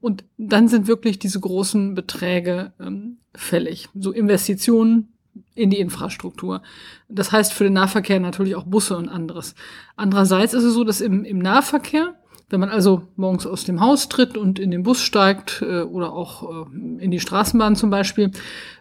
Und 0.00 0.24
dann 0.36 0.68
sind 0.68 0.86
wirklich 0.86 1.18
diese 1.18 1.40
großen 1.40 1.94
Beträge 1.94 2.74
ähm, 2.78 3.16
fällig. 3.34 3.88
So 3.94 4.12
Investitionen 4.12 5.13
in 5.54 5.70
die 5.70 5.78
Infrastruktur. 5.78 6.62
Das 7.08 7.32
heißt 7.32 7.52
für 7.52 7.64
den 7.64 7.74
Nahverkehr 7.74 8.20
natürlich 8.20 8.56
auch 8.56 8.64
Busse 8.64 8.96
und 8.96 9.08
anderes. 9.08 9.54
Andererseits 9.96 10.54
ist 10.54 10.64
es 10.64 10.74
so, 10.74 10.84
dass 10.84 11.00
im, 11.00 11.24
im 11.24 11.38
Nahverkehr, 11.38 12.14
wenn 12.50 12.60
man 12.60 12.68
also 12.68 13.08
morgens 13.16 13.46
aus 13.46 13.64
dem 13.64 13.80
Haus 13.80 14.08
tritt 14.08 14.36
und 14.36 14.58
in 14.58 14.70
den 14.70 14.82
Bus 14.82 15.00
steigt 15.00 15.62
äh, 15.62 15.82
oder 15.82 16.12
auch 16.12 16.66
äh, 16.68 17.02
in 17.02 17.10
die 17.10 17.20
Straßenbahn 17.20 17.76
zum 17.76 17.90
Beispiel, 17.90 18.30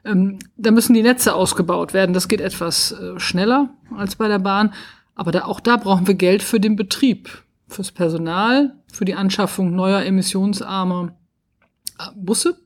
ähm, 0.04 0.40
da 0.58 0.72
müssen 0.72 0.94
die 0.94 1.04
Netze 1.04 1.34
ausgebaut 1.34 1.94
werden. 1.94 2.14
Das 2.14 2.28
geht 2.28 2.42
etwas 2.42 2.92
äh, 2.92 3.20
schneller 3.20 3.70
als 3.96 4.16
bei 4.16 4.28
der 4.28 4.40
Bahn. 4.40 4.74
Aber 5.16 5.32
da, 5.32 5.46
auch 5.46 5.60
da 5.60 5.78
brauchen 5.78 6.08
wir 6.08 6.16
Geld 6.16 6.44
für 6.44 6.60
den 6.60 6.76
Betrieb, 6.76 7.44
fürs 7.68 7.92
Personal, 7.92 8.76
für 8.92 9.06
die 9.06 9.16
Anschaffung 9.16 9.76
neuer 9.76 10.02
emissionsarmer 10.02 11.16
äh, 12.00 12.04
Busse. 12.16 12.60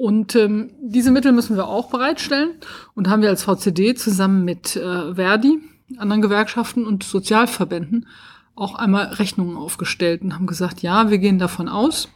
Und 0.00 0.34
ähm, 0.34 0.70
diese 0.80 1.10
Mittel 1.10 1.30
müssen 1.32 1.56
wir 1.56 1.68
auch 1.68 1.90
bereitstellen 1.90 2.52
und 2.94 3.10
haben 3.10 3.20
wir 3.20 3.28
als 3.28 3.44
VCD 3.44 3.94
zusammen 3.94 4.46
mit 4.46 4.74
äh, 4.74 5.14
Verdi, 5.14 5.58
anderen 5.98 6.22
Gewerkschaften 6.22 6.86
und 6.86 7.02
Sozialverbänden 7.02 8.06
auch 8.54 8.76
einmal 8.76 9.08
Rechnungen 9.08 9.58
aufgestellt 9.58 10.22
und 10.22 10.32
haben 10.32 10.46
gesagt, 10.46 10.80
ja, 10.80 11.10
wir 11.10 11.18
gehen 11.18 11.38
davon 11.38 11.68
aus, 11.68 12.08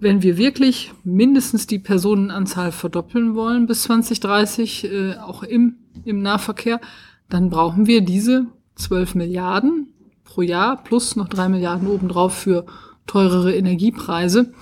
wenn 0.00 0.24
wir 0.24 0.36
wirklich 0.36 0.94
mindestens 1.04 1.68
die 1.68 1.78
Personenanzahl 1.78 2.72
verdoppeln 2.72 3.36
wollen 3.36 3.68
bis 3.68 3.82
2030, 3.82 4.90
äh, 4.90 5.14
auch 5.14 5.44
im, 5.44 5.76
im 6.04 6.22
Nahverkehr, 6.22 6.80
dann 7.28 7.50
brauchen 7.50 7.86
wir 7.86 8.00
diese 8.00 8.46
12 8.74 9.14
Milliarden 9.14 9.94
pro 10.24 10.42
Jahr 10.42 10.82
plus 10.82 11.14
noch 11.14 11.28
drei 11.28 11.48
Milliarden 11.48 11.86
obendrauf 11.86 12.34
für 12.34 12.66
teurere 13.06 13.54
Energiepreise. 13.54 14.52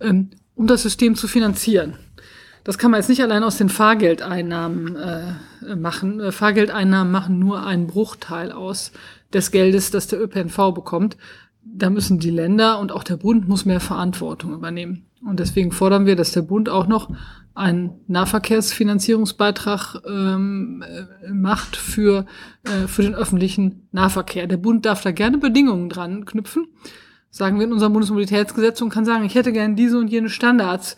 Ähm, 0.00 0.30
um 0.60 0.66
das 0.66 0.82
System 0.82 1.16
zu 1.16 1.26
finanzieren. 1.26 1.94
Das 2.64 2.76
kann 2.76 2.90
man 2.90 3.00
jetzt 3.00 3.08
nicht 3.08 3.22
allein 3.22 3.42
aus 3.44 3.56
den 3.56 3.70
Fahrgeldeinnahmen 3.70 4.94
äh, 4.94 5.74
machen. 5.74 6.20
Äh, 6.20 6.32
Fahrgeldeinnahmen 6.32 7.10
machen 7.10 7.38
nur 7.38 7.64
einen 7.64 7.86
Bruchteil 7.86 8.52
aus 8.52 8.92
des 9.32 9.52
Geldes, 9.52 9.90
das 9.90 10.06
der 10.08 10.20
ÖPNV 10.20 10.74
bekommt. 10.74 11.16
Da 11.64 11.88
müssen 11.88 12.18
die 12.18 12.28
Länder 12.28 12.78
und 12.78 12.92
auch 12.92 13.04
der 13.04 13.16
Bund 13.16 13.48
muss 13.48 13.64
mehr 13.64 13.80
Verantwortung 13.80 14.52
übernehmen. 14.52 15.06
Und 15.26 15.40
deswegen 15.40 15.72
fordern 15.72 16.04
wir, 16.04 16.14
dass 16.14 16.32
der 16.32 16.42
Bund 16.42 16.68
auch 16.68 16.86
noch 16.86 17.08
einen 17.54 17.92
Nahverkehrsfinanzierungsbeitrag 18.08 20.02
ähm, 20.06 20.84
äh, 20.86 21.32
macht 21.32 21.74
für, 21.74 22.26
äh, 22.64 22.86
für 22.86 23.00
den 23.00 23.14
öffentlichen 23.14 23.88
Nahverkehr. 23.92 24.46
Der 24.46 24.58
Bund 24.58 24.84
darf 24.84 25.00
da 25.00 25.10
gerne 25.10 25.38
Bedingungen 25.38 25.88
dran 25.88 26.26
knüpfen 26.26 26.66
sagen 27.30 27.58
wir 27.58 27.66
in 27.66 27.72
unserem 27.72 27.92
Bundesmobilitätsgesetz 27.92 28.80
und 28.82 28.90
kann 28.90 29.04
sagen, 29.04 29.24
ich 29.24 29.34
hätte 29.34 29.52
gerne 29.52 29.74
diese 29.74 29.98
und 29.98 30.08
jene 30.08 30.28
Standards, 30.28 30.96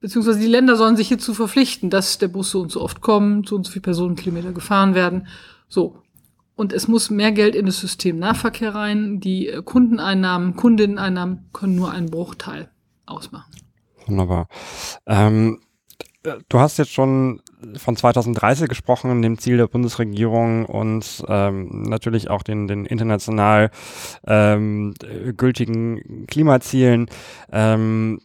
beziehungsweise 0.00 0.40
die 0.40 0.46
Länder 0.46 0.76
sollen 0.76 0.96
sich 0.96 1.08
hierzu 1.08 1.34
verpflichten, 1.34 1.90
dass 1.90 2.18
der 2.18 2.28
Bus 2.28 2.50
so 2.50 2.60
und 2.60 2.72
so 2.72 2.80
oft 2.80 3.00
kommt, 3.00 3.48
so 3.48 3.56
und 3.56 3.64
so 3.66 3.72
viele 3.72 3.82
Personenkilometer 3.82 4.52
gefahren 4.52 4.94
werden. 4.94 5.26
So. 5.68 5.98
Und 6.54 6.72
es 6.72 6.88
muss 6.88 7.10
mehr 7.10 7.32
Geld 7.32 7.54
in 7.54 7.66
das 7.66 7.80
System 7.80 8.18
Nahverkehr 8.18 8.74
rein. 8.74 9.20
Die 9.20 9.52
Kundeneinnahmen, 9.64 10.56
Kundinneneinnahmen 10.56 11.50
können 11.52 11.76
nur 11.76 11.90
einen 11.90 12.10
Bruchteil 12.10 12.70
ausmachen. 13.04 13.50
Wunderbar. 14.06 14.48
Ähm, 15.04 15.60
du 16.22 16.58
hast 16.58 16.78
jetzt 16.78 16.92
schon 16.92 17.42
von 17.76 17.96
2030 17.96 18.68
gesprochen, 18.68 19.22
dem 19.22 19.38
Ziel 19.38 19.56
der 19.56 19.66
Bundesregierung 19.66 20.66
und 20.66 21.24
ähm, 21.28 21.82
natürlich 21.82 22.30
auch 22.30 22.42
den, 22.42 22.68
den 22.68 22.84
international 22.84 23.70
ähm, 24.26 24.94
gültigen 25.36 26.26
Klimazielen. 26.26 27.06
Ähm, 27.50 28.20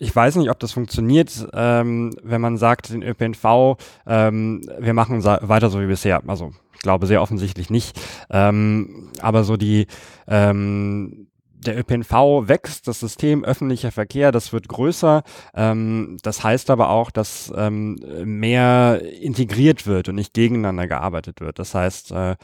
ich 0.00 0.14
weiß 0.14 0.36
nicht, 0.36 0.50
ob 0.50 0.60
das 0.60 0.72
funktioniert, 0.72 1.48
ähm, 1.52 2.14
wenn 2.22 2.40
man 2.40 2.56
sagt, 2.56 2.90
den 2.90 3.02
ÖPNV, 3.02 3.76
ähm, 4.06 4.62
wir 4.78 4.94
machen 4.94 5.24
weiter 5.24 5.70
so 5.70 5.80
wie 5.80 5.86
bisher. 5.86 6.22
Also 6.26 6.52
ich 6.72 6.80
glaube 6.80 7.06
sehr 7.06 7.20
offensichtlich 7.20 7.70
nicht. 7.70 8.00
Ähm, 8.30 9.10
aber 9.20 9.42
so 9.42 9.56
die 9.56 9.88
ähm, 10.28 11.27
der 11.60 11.78
ÖPNV 11.78 12.48
wächst, 12.48 12.88
das 12.88 13.00
System 13.00 13.44
öffentlicher 13.44 13.92
Verkehr, 13.92 14.32
das 14.32 14.52
wird 14.52 14.68
größer. 14.68 15.22
Ähm, 15.54 16.18
das 16.22 16.42
heißt 16.44 16.70
aber 16.70 16.90
auch, 16.90 17.10
dass 17.10 17.52
ähm, 17.56 17.96
mehr 18.24 19.02
integriert 19.20 19.86
wird 19.86 20.08
und 20.08 20.14
nicht 20.14 20.34
gegeneinander 20.34 20.86
gearbeitet 20.86 21.40
wird. 21.40 21.58
Das 21.58 21.74
heißt, 21.74 22.12
äh, 22.12 22.36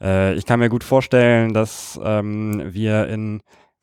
äh, 0.00 0.34
ich 0.34 0.46
kann 0.46 0.60
mir 0.60 0.68
gut 0.68 0.84
vorstellen, 0.84 1.52
dass 1.52 1.98
ähm, 2.02 2.62
wir 2.72 3.08
in 3.08 3.42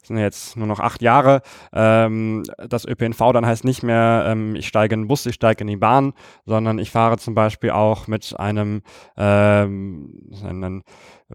sind 0.10 0.18
jetzt 0.18 0.58
nur 0.58 0.68
noch 0.68 0.80
acht 0.80 1.02
Jahre. 1.02 1.42
Ähm, 1.72 2.44
das 2.58 2.86
ÖPNV 2.86 3.32
dann 3.32 3.46
heißt 3.46 3.64
nicht 3.64 3.84
mehr, 3.84 4.26
ähm, 4.28 4.56
ich 4.56 4.68
steige 4.68 4.96
in 4.96 5.04
den 5.04 5.08
Bus, 5.08 5.26
ich 5.26 5.36
steige 5.36 5.62
in 5.62 5.68
die 5.68 5.78
Bahn, 5.78 6.14
sondern 6.46 6.80
ich 6.80 6.92
fahre 6.92 7.18
zum 7.18 7.36
Beispiel 7.36 7.72
auch 7.72 8.08
mit 8.08 8.38
einem, 8.38 8.82
ähm, 9.18 10.30
einen, 10.44 10.84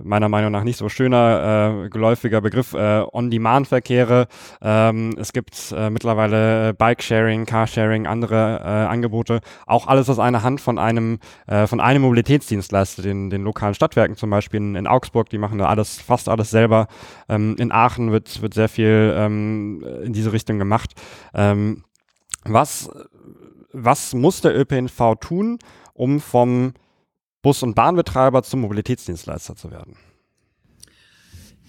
meiner 0.02 0.28
Meinung 0.28 0.52
nach 0.52 0.64
nicht 0.64 0.76
so 0.76 0.88
schöner, 0.88 1.84
äh, 1.84 1.88
geläufiger 1.88 2.40
Begriff, 2.40 2.74
äh, 2.74 3.04
On-Demand-Verkehre. 3.12 4.26
Ähm, 4.60 5.14
es 5.18 5.32
gibt 5.32 5.72
äh, 5.76 5.90
mittlerweile 5.90 6.74
Bike-Sharing, 6.74 7.46
Carsharing, 7.46 8.06
andere 8.06 8.60
äh, 8.60 8.66
Angebote. 8.66 9.40
Auch 9.66 9.86
alles 9.86 10.08
aus 10.10 10.18
einer 10.18 10.42
Hand 10.42 10.60
von 10.60 10.78
einem, 10.78 11.18
äh, 11.46 11.66
von 11.66 11.80
einem 11.80 12.02
Mobilitätsdienstleister, 12.02 13.02
den, 13.02 13.30
den 13.30 13.42
lokalen 13.42 13.74
Stadtwerken 13.74 14.16
zum 14.16 14.30
Beispiel 14.30 14.58
in, 14.58 14.74
in 14.74 14.86
Augsburg, 14.86 15.28
die 15.30 15.38
machen 15.38 15.58
da 15.58 15.66
alles, 15.66 16.00
fast 16.00 16.28
alles 16.28 16.50
selber. 16.50 16.88
Ähm, 17.28 17.56
in 17.58 17.70
Aachen 17.70 18.10
wird, 18.10 18.42
wird 18.42 18.54
sehr 18.54 18.68
viel 18.68 19.14
ähm, 19.16 19.84
in 20.04 20.12
diese 20.12 20.32
Richtung 20.32 20.58
gemacht. 20.58 20.90
Ähm, 21.34 21.84
was, 22.44 22.90
was 23.72 24.12
muss 24.14 24.40
der 24.40 24.58
ÖPNV 24.58 25.16
tun, 25.20 25.58
um 25.94 26.20
vom 26.20 26.74
Bus- 27.44 27.62
und 27.62 27.74
Bahnbetreiber 27.74 28.42
zum 28.42 28.62
Mobilitätsdienstleister 28.62 29.54
zu 29.54 29.70
werden? 29.70 29.96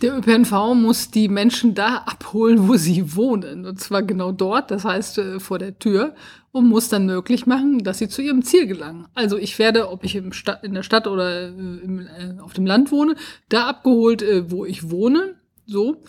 Der 0.02 0.18
ÖPNV 0.18 0.74
muss 0.74 1.12
die 1.12 1.28
Menschen 1.28 1.74
da 1.74 1.98
abholen, 2.06 2.68
wo 2.68 2.76
sie 2.76 3.16
wohnen. 3.16 3.66
Und 3.66 3.80
zwar 3.80 4.02
genau 4.02 4.32
dort, 4.32 4.72
das 4.72 4.86
heißt 4.86 5.18
äh, 5.18 5.40
vor 5.40 5.60
der 5.60 5.78
Tür, 5.78 6.16
und 6.52 6.68
muss 6.68 6.88
dann 6.88 7.06
möglich 7.06 7.46
machen, 7.46 7.84
dass 7.84 7.98
sie 7.98 8.08
zu 8.08 8.22
ihrem 8.22 8.42
Ziel 8.42 8.68
gelangen. 8.68 9.08
Also 9.14 9.38
ich 9.38 9.60
werde, 9.60 9.90
ob 9.90 10.06
ich 10.06 10.16
in 10.16 10.32
der 10.74 10.84
Stadt 10.84 11.08
oder 11.08 11.44
äh, 11.44 11.48
im, 11.48 12.00
äh, 12.00 12.40
auf 12.42 12.54
dem 12.54 12.66
Land 12.66 12.92
wohne, 12.92 13.16
da 13.50 13.68
abgeholt, 13.68 14.24
wo 14.50 14.66
ich 14.66 14.90
wohne, 14.90 15.36
so, 15.66 16.04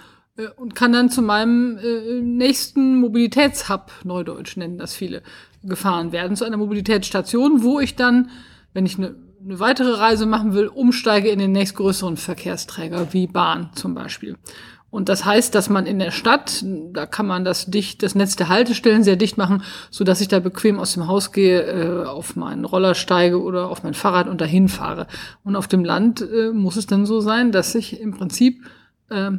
und 0.57 0.75
kann 0.75 0.93
dann 0.93 1.09
zu 1.09 1.23
meinem 1.23 1.79
nächsten 2.37 3.01
Mobilitätshub, 3.01 3.91
Neudeutsch 4.05 4.59
nennen 4.59 4.77
das 4.77 4.95
viele, 4.95 5.23
gefahren 5.63 6.13
werden, 6.13 6.37
zu 6.37 6.45
einer 6.45 6.59
Mobilitätsstation, 6.59 7.63
wo 7.63 7.81
ich 7.81 7.97
dann, 7.97 8.29
wenn 8.75 8.85
ich 8.85 8.99
eine 8.99 9.15
eine 9.47 9.61
weitere 9.61 9.93
Reise 9.93 10.27
machen 10.27 10.55
will, 10.55 10.67
umsteige 10.67 11.29
in 11.29 11.39
den 11.39 11.53
nächstgrößeren 11.53 12.17
Verkehrsträger, 12.17 13.13
wie 13.13 13.29
Bahn 13.29 13.71
zum 13.75 13.95
Beispiel. 13.95 14.37
Und 14.91 15.09
das 15.09 15.25
heißt, 15.25 15.55
dass 15.55 15.69
man 15.69 15.85
in 15.85 15.99
der 15.99 16.11
Stadt, 16.11 16.65
da 16.65 17.07
kann 17.07 17.27
man 17.27 17.45
das 17.45 17.67
dicht, 17.67 18.03
das 18.03 18.15
Netz 18.15 18.37
der 18.37 18.49
Haltestellen 18.49 19.05
sehr 19.05 19.17
dicht 19.17 19.37
machen, 19.37 19.63
so 19.91 20.05
dass 20.05 20.21
ich 20.21 20.29
da 20.29 20.41
bequem 20.41 20.79
aus 20.79 20.95
dem 20.95 21.07
Haus 21.07 21.33
gehe, 21.33 21.63
äh, 21.63 22.07
auf 22.07 22.35
meinen 22.35 22.65
Roller 22.65 22.95
steige 22.95 23.43
oder 23.43 23.69
auf 23.69 23.83
mein 23.83 23.95
Fahrrad 23.95 24.29
und 24.29 24.41
dahin 24.41 24.69
fahre. 24.69 25.07
Und 25.45 25.55
auf 25.55 25.69
dem 25.69 25.85
Land 25.85 26.23
äh, 26.23 26.51
muss 26.51 26.77
es 26.77 26.87
dann 26.87 27.05
so 27.05 27.21
sein, 27.21 27.53
dass 27.53 27.75
ich 27.75 28.01
im 28.01 28.13
Prinzip 28.13 28.63
äh, 29.11 29.33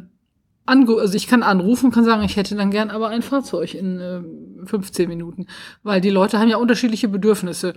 also 0.66 1.14
ich 1.14 1.26
kann 1.26 1.42
anrufen, 1.42 1.90
kann 1.90 2.04
sagen, 2.04 2.22
ich 2.22 2.36
hätte 2.36 2.54
dann 2.54 2.70
gern 2.70 2.90
aber 2.90 3.08
ein 3.08 3.22
Fahrzeug 3.22 3.74
in 3.74 4.00
äh, 4.00 4.66
15 4.66 5.08
Minuten, 5.08 5.46
weil 5.82 6.02
die 6.02 6.10
Leute 6.10 6.38
haben 6.38 6.50
ja 6.50 6.58
unterschiedliche 6.58 7.08
Bedürfnisse. 7.08 7.72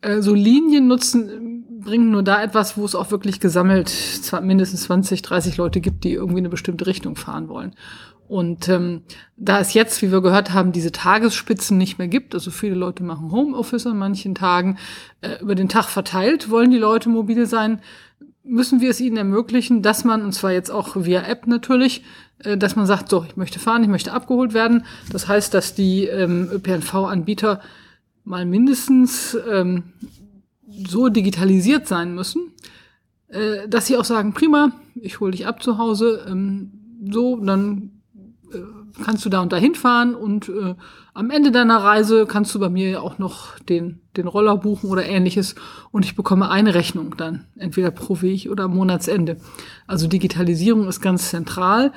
Äh, 0.00 0.20
so 0.20 0.34
Linien 0.34 0.88
nutzen 0.88 1.53
bringen 1.84 2.10
nur 2.10 2.22
da 2.22 2.42
etwas, 2.42 2.76
wo 2.76 2.84
es 2.84 2.94
auch 2.94 3.10
wirklich 3.10 3.40
gesammelt 3.40 3.92
mindestens 4.42 4.84
20, 4.84 5.22
30 5.22 5.56
Leute 5.56 5.80
gibt, 5.80 6.04
die 6.04 6.12
irgendwie 6.12 6.38
eine 6.38 6.48
bestimmte 6.48 6.86
Richtung 6.86 7.16
fahren 7.16 7.48
wollen. 7.48 7.74
Und 8.26 8.68
ähm, 8.68 9.02
da 9.36 9.60
es 9.60 9.74
jetzt, 9.74 10.00
wie 10.00 10.10
wir 10.10 10.22
gehört 10.22 10.52
haben, 10.52 10.72
diese 10.72 10.92
Tagesspitzen 10.92 11.76
nicht 11.76 11.98
mehr 11.98 12.08
gibt, 12.08 12.34
also 12.34 12.50
viele 12.50 12.74
Leute 12.74 13.04
machen 13.04 13.30
Homeoffice 13.30 13.86
an 13.86 13.98
manchen 13.98 14.34
Tagen, 14.34 14.78
äh, 15.20 15.40
über 15.40 15.54
den 15.54 15.68
Tag 15.68 15.84
verteilt 15.84 16.50
wollen 16.50 16.70
die 16.70 16.78
Leute 16.78 17.10
mobil 17.10 17.46
sein, 17.46 17.80
müssen 18.42 18.80
wir 18.80 18.90
es 18.90 19.00
ihnen 19.00 19.16
ermöglichen, 19.16 19.82
dass 19.82 20.04
man, 20.04 20.22
und 20.22 20.32
zwar 20.32 20.52
jetzt 20.52 20.70
auch 20.70 20.96
via 20.96 21.22
App 21.22 21.46
natürlich, 21.46 22.02
äh, 22.38 22.56
dass 22.56 22.76
man 22.76 22.86
sagt, 22.86 23.10
so, 23.10 23.24
ich 23.24 23.36
möchte 23.36 23.58
fahren, 23.58 23.82
ich 23.82 23.88
möchte 23.88 24.12
abgeholt 24.12 24.54
werden. 24.54 24.84
Das 25.12 25.28
heißt, 25.28 25.52
dass 25.52 25.74
die 25.74 26.06
ähm, 26.06 26.48
ÖPNV-Anbieter 26.50 27.60
mal 28.24 28.46
mindestens 28.46 29.36
ähm, 29.50 29.84
so 30.68 31.08
digitalisiert 31.08 31.86
sein 31.86 32.14
müssen, 32.14 32.52
äh, 33.28 33.68
dass 33.68 33.86
sie 33.86 33.96
auch 33.96 34.04
sagen, 34.04 34.32
prima, 34.32 34.72
ich 34.94 35.20
hole 35.20 35.32
dich 35.32 35.46
ab 35.46 35.62
zu 35.62 35.78
Hause, 35.78 36.24
ähm, 36.28 36.72
so, 37.10 37.36
dann 37.36 38.02
äh, 38.52 38.58
kannst 39.02 39.24
du 39.24 39.28
da 39.28 39.42
und 39.42 39.52
da 39.52 39.56
hinfahren 39.56 40.14
und 40.14 40.48
äh, 40.48 40.74
am 41.14 41.30
Ende 41.30 41.50
deiner 41.50 41.78
Reise 41.78 42.26
kannst 42.26 42.54
du 42.54 42.60
bei 42.60 42.68
mir 42.68 43.02
auch 43.02 43.18
noch 43.18 43.58
den, 43.60 44.00
den 44.16 44.26
Roller 44.26 44.56
buchen 44.56 44.90
oder 44.90 45.04
ähnliches 45.04 45.54
und 45.90 46.04
ich 46.04 46.16
bekomme 46.16 46.50
eine 46.50 46.74
Rechnung 46.74 47.16
dann, 47.16 47.46
entweder 47.56 47.90
pro 47.90 48.20
Weg 48.20 48.48
oder 48.50 48.68
Monatsende. 48.68 49.36
Also 49.86 50.06
Digitalisierung 50.06 50.88
ist 50.88 51.00
ganz 51.00 51.30
zentral 51.30 51.92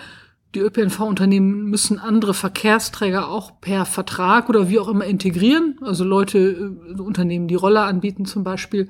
die 0.57 0.63
ÖPNV-Unternehmen 0.63 1.65
müssen 1.65 1.99
andere 1.99 2.33
Verkehrsträger 2.33 3.29
auch 3.29 3.61
per 3.61 3.85
Vertrag 3.85 4.49
oder 4.49 4.69
wie 4.69 4.79
auch 4.79 4.87
immer 4.87 5.05
integrieren. 5.05 5.77
Also 5.81 6.03
Leute, 6.03 6.39
äh, 6.39 6.99
Unternehmen, 6.99 7.47
die 7.47 7.55
Roller 7.55 7.85
anbieten 7.85 8.25
zum 8.25 8.43
Beispiel. 8.43 8.87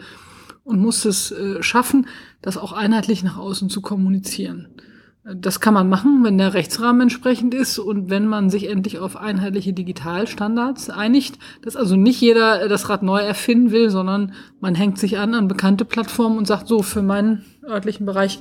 Und 0.64 0.80
muss 0.80 1.04
es 1.04 1.32
äh, 1.32 1.62
schaffen, 1.62 2.08
das 2.42 2.58
auch 2.58 2.72
einheitlich 2.72 3.24
nach 3.24 3.38
außen 3.38 3.70
zu 3.70 3.82
kommunizieren. 3.82 4.70
Das 5.36 5.60
kann 5.60 5.74
man 5.74 5.90
machen, 5.90 6.24
wenn 6.24 6.38
der 6.38 6.54
Rechtsrahmen 6.54 7.02
entsprechend 7.02 7.54
ist 7.54 7.80
und 7.80 8.10
wenn 8.10 8.28
man 8.28 8.50
sich 8.50 8.70
endlich 8.70 9.00
auf 9.00 9.18
einheitliche 9.18 9.74
Digitalstandards 9.74 10.90
einigt, 10.90 11.38
dass 11.64 11.76
also 11.76 11.98
nicht 11.98 12.22
jeder 12.22 12.62
äh, 12.62 12.70
das 12.70 12.88
Rad 12.88 13.04
neu 13.04 13.20
erfinden 13.20 13.72
will, 13.72 13.90
sondern 13.90 14.34
man 14.62 14.74
hängt 14.74 15.00
sich 15.00 15.18
an 15.18 15.34
an 15.34 15.50
bekannte 15.50 15.84
Plattformen 15.84 16.38
und 16.38 16.48
sagt 16.48 16.70
so, 16.70 16.82
für 16.82 17.02
meinen 17.02 17.44
örtlichen 17.62 18.06
Bereich, 18.06 18.40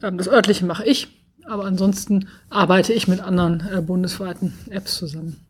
das 0.00 0.28
örtliche 0.28 0.64
mache 0.64 0.86
ich, 0.86 1.17
aber 1.48 1.64
ansonsten 1.64 2.28
arbeite 2.50 2.92
ich 2.92 3.08
mit 3.08 3.20
anderen 3.20 3.66
äh, 3.72 3.80
bundesweiten 3.80 4.52
Apps 4.70 4.96
zusammen. 4.96 5.48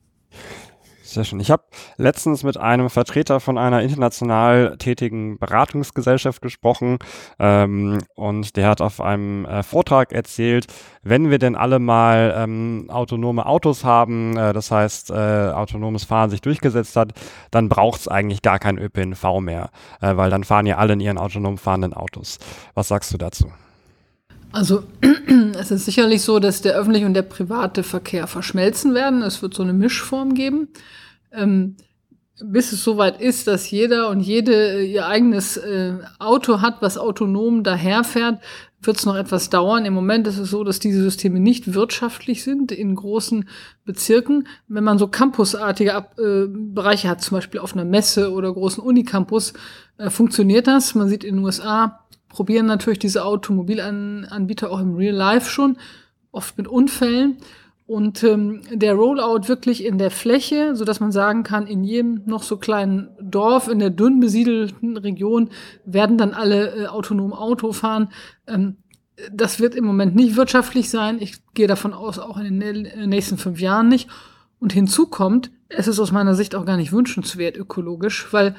Sehr 1.08 1.24
schön. 1.24 1.40
Ich 1.40 1.50
habe 1.50 1.62
letztens 1.96 2.42
mit 2.42 2.58
einem 2.58 2.90
Vertreter 2.90 3.40
von 3.40 3.56
einer 3.56 3.80
international 3.80 4.76
tätigen 4.76 5.38
Beratungsgesellschaft 5.38 6.42
gesprochen 6.42 6.98
ähm, 7.38 8.00
und 8.14 8.56
der 8.58 8.68
hat 8.68 8.82
auf 8.82 9.00
einem 9.00 9.46
äh, 9.46 9.62
Vortrag 9.62 10.12
erzählt, 10.12 10.66
wenn 11.02 11.30
wir 11.30 11.38
denn 11.38 11.56
alle 11.56 11.78
mal 11.78 12.34
ähm, 12.36 12.90
autonome 12.90 13.46
Autos 13.46 13.84
haben, 13.84 14.36
äh, 14.36 14.52
das 14.52 14.70
heißt 14.70 15.10
äh, 15.10 15.14
autonomes 15.54 16.04
Fahren 16.04 16.28
sich 16.28 16.42
durchgesetzt 16.42 16.94
hat, 16.94 17.12
dann 17.50 17.70
braucht 17.70 18.00
es 18.00 18.08
eigentlich 18.08 18.42
gar 18.42 18.58
kein 18.58 18.76
ÖPNV 18.76 19.40
mehr, 19.40 19.70
äh, 20.02 20.14
weil 20.14 20.28
dann 20.28 20.44
fahren 20.44 20.66
ja 20.66 20.76
alle 20.76 20.92
in 20.92 21.00
ihren 21.00 21.16
autonom 21.16 21.56
fahrenden 21.56 21.94
Autos. 21.94 22.38
Was 22.74 22.88
sagst 22.88 23.14
du 23.14 23.16
dazu? 23.16 23.50
Also 24.52 24.84
es 25.58 25.70
ist 25.70 25.84
sicherlich 25.84 26.22
so, 26.22 26.38
dass 26.38 26.62
der 26.62 26.74
öffentliche 26.74 27.06
und 27.06 27.14
der 27.14 27.22
private 27.22 27.82
Verkehr 27.82 28.26
verschmelzen 28.26 28.94
werden. 28.94 29.22
Es 29.22 29.42
wird 29.42 29.54
so 29.54 29.62
eine 29.62 29.72
Mischform 29.72 30.34
geben. 30.34 30.68
Ähm, 31.32 31.76
bis 32.40 32.72
es 32.72 32.84
soweit 32.84 33.20
ist, 33.20 33.46
dass 33.48 33.70
jeder 33.70 34.08
und 34.10 34.20
jede 34.20 34.52
äh, 34.52 34.84
ihr 34.84 35.06
eigenes 35.06 35.56
äh, 35.56 35.94
Auto 36.18 36.60
hat, 36.60 36.80
was 36.80 36.96
autonom 36.96 37.64
daherfährt, 37.64 38.40
wird 38.80 38.96
es 38.96 39.06
noch 39.06 39.16
etwas 39.16 39.50
dauern. 39.50 39.84
Im 39.84 39.94
Moment 39.94 40.26
ist 40.28 40.38
es 40.38 40.50
so, 40.50 40.62
dass 40.62 40.78
diese 40.78 41.02
Systeme 41.02 41.40
nicht 41.40 41.74
wirtschaftlich 41.74 42.44
sind 42.44 42.70
in 42.70 42.94
großen 42.94 43.48
Bezirken. 43.84 44.46
Wenn 44.68 44.84
man 44.84 44.98
so 44.98 45.08
campusartige 45.08 45.94
Ab 45.94 46.14
äh, 46.18 46.46
Bereiche 46.46 47.08
hat, 47.08 47.20
zum 47.20 47.36
Beispiel 47.36 47.60
auf 47.60 47.74
einer 47.74 47.84
Messe 47.84 48.32
oder 48.32 48.52
großen 48.52 48.82
Unicampus, 48.82 49.52
äh, 49.96 50.10
funktioniert 50.10 50.68
das. 50.68 50.94
Man 50.94 51.08
sieht 51.08 51.24
in 51.24 51.36
den 51.36 51.44
USA, 51.44 52.06
probieren 52.28 52.66
natürlich 52.66 52.98
diese 52.98 53.24
Automobilanbieter 53.24 54.70
auch 54.70 54.80
im 54.80 54.94
Real 54.94 55.14
Life 55.14 55.50
schon, 55.50 55.76
oft 56.32 56.58
mit 56.58 56.68
Unfällen. 56.68 57.38
Und 57.86 58.22
ähm, 58.22 58.60
der 58.70 58.94
Rollout 58.94 59.48
wirklich 59.48 59.82
in 59.82 59.96
der 59.96 60.10
Fläche, 60.10 60.76
so 60.76 60.84
dass 60.84 61.00
man 61.00 61.10
sagen 61.10 61.42
kann, 61.42 61.66
in 61.66 61.84
jedem 61.84 62.20
noch 62.26 62.42
so 62.42 62.58
kleinen 62.58 63.08
Dorf, 63.18 63.66
in 63.66 63.78
der 63.78 63.88
dünn 63.88 64.20
besiedelten 64.20 64.98
Region 64.98 65.48
werden 65.86 66.18
dann 66.18 66.34
alle 66.34 66.74
äh, 66.74 66.86
autonom 66.86 67.32
Auto 67.32 67.72
fahren. 67.72 68.10
Ähm, 68.46 68.76
das 69.32 69.58
wird 69.58 69.74
im 69.74 69.86
Moment 69.86 70.14
nicht 70.14 70.36
wirtschaftlich 70.36 70.90
sein. 70.90 71.16
Ich 71.20 71.42
gehe 71.54 71.66
davon 71.66 71.94
aus, 71.94 72.18
auch 72.18 72.36
in 72.36 72.60
den 72.60 73.08
nächsten 73.08 73.38
fünf 73.38 73.58
Jahren 73.58 73.88
nicht. 73.88 74.08
Und 74.60 74.74
hinzu 74.74 75.06
kommt, 75.06 75.50
es 75.68 75.88
ist 75.88 75.98
aus 75.98 76.12
meiner 76.12 76.34
Sicht 76.34 76.54
auch 76.54 76.66
gar 76.66 76.76
nicht 76.76 76.92
wünschenswert 76.92 77.56
ökologisch, 77.56 78.32
weil 78.32 78.54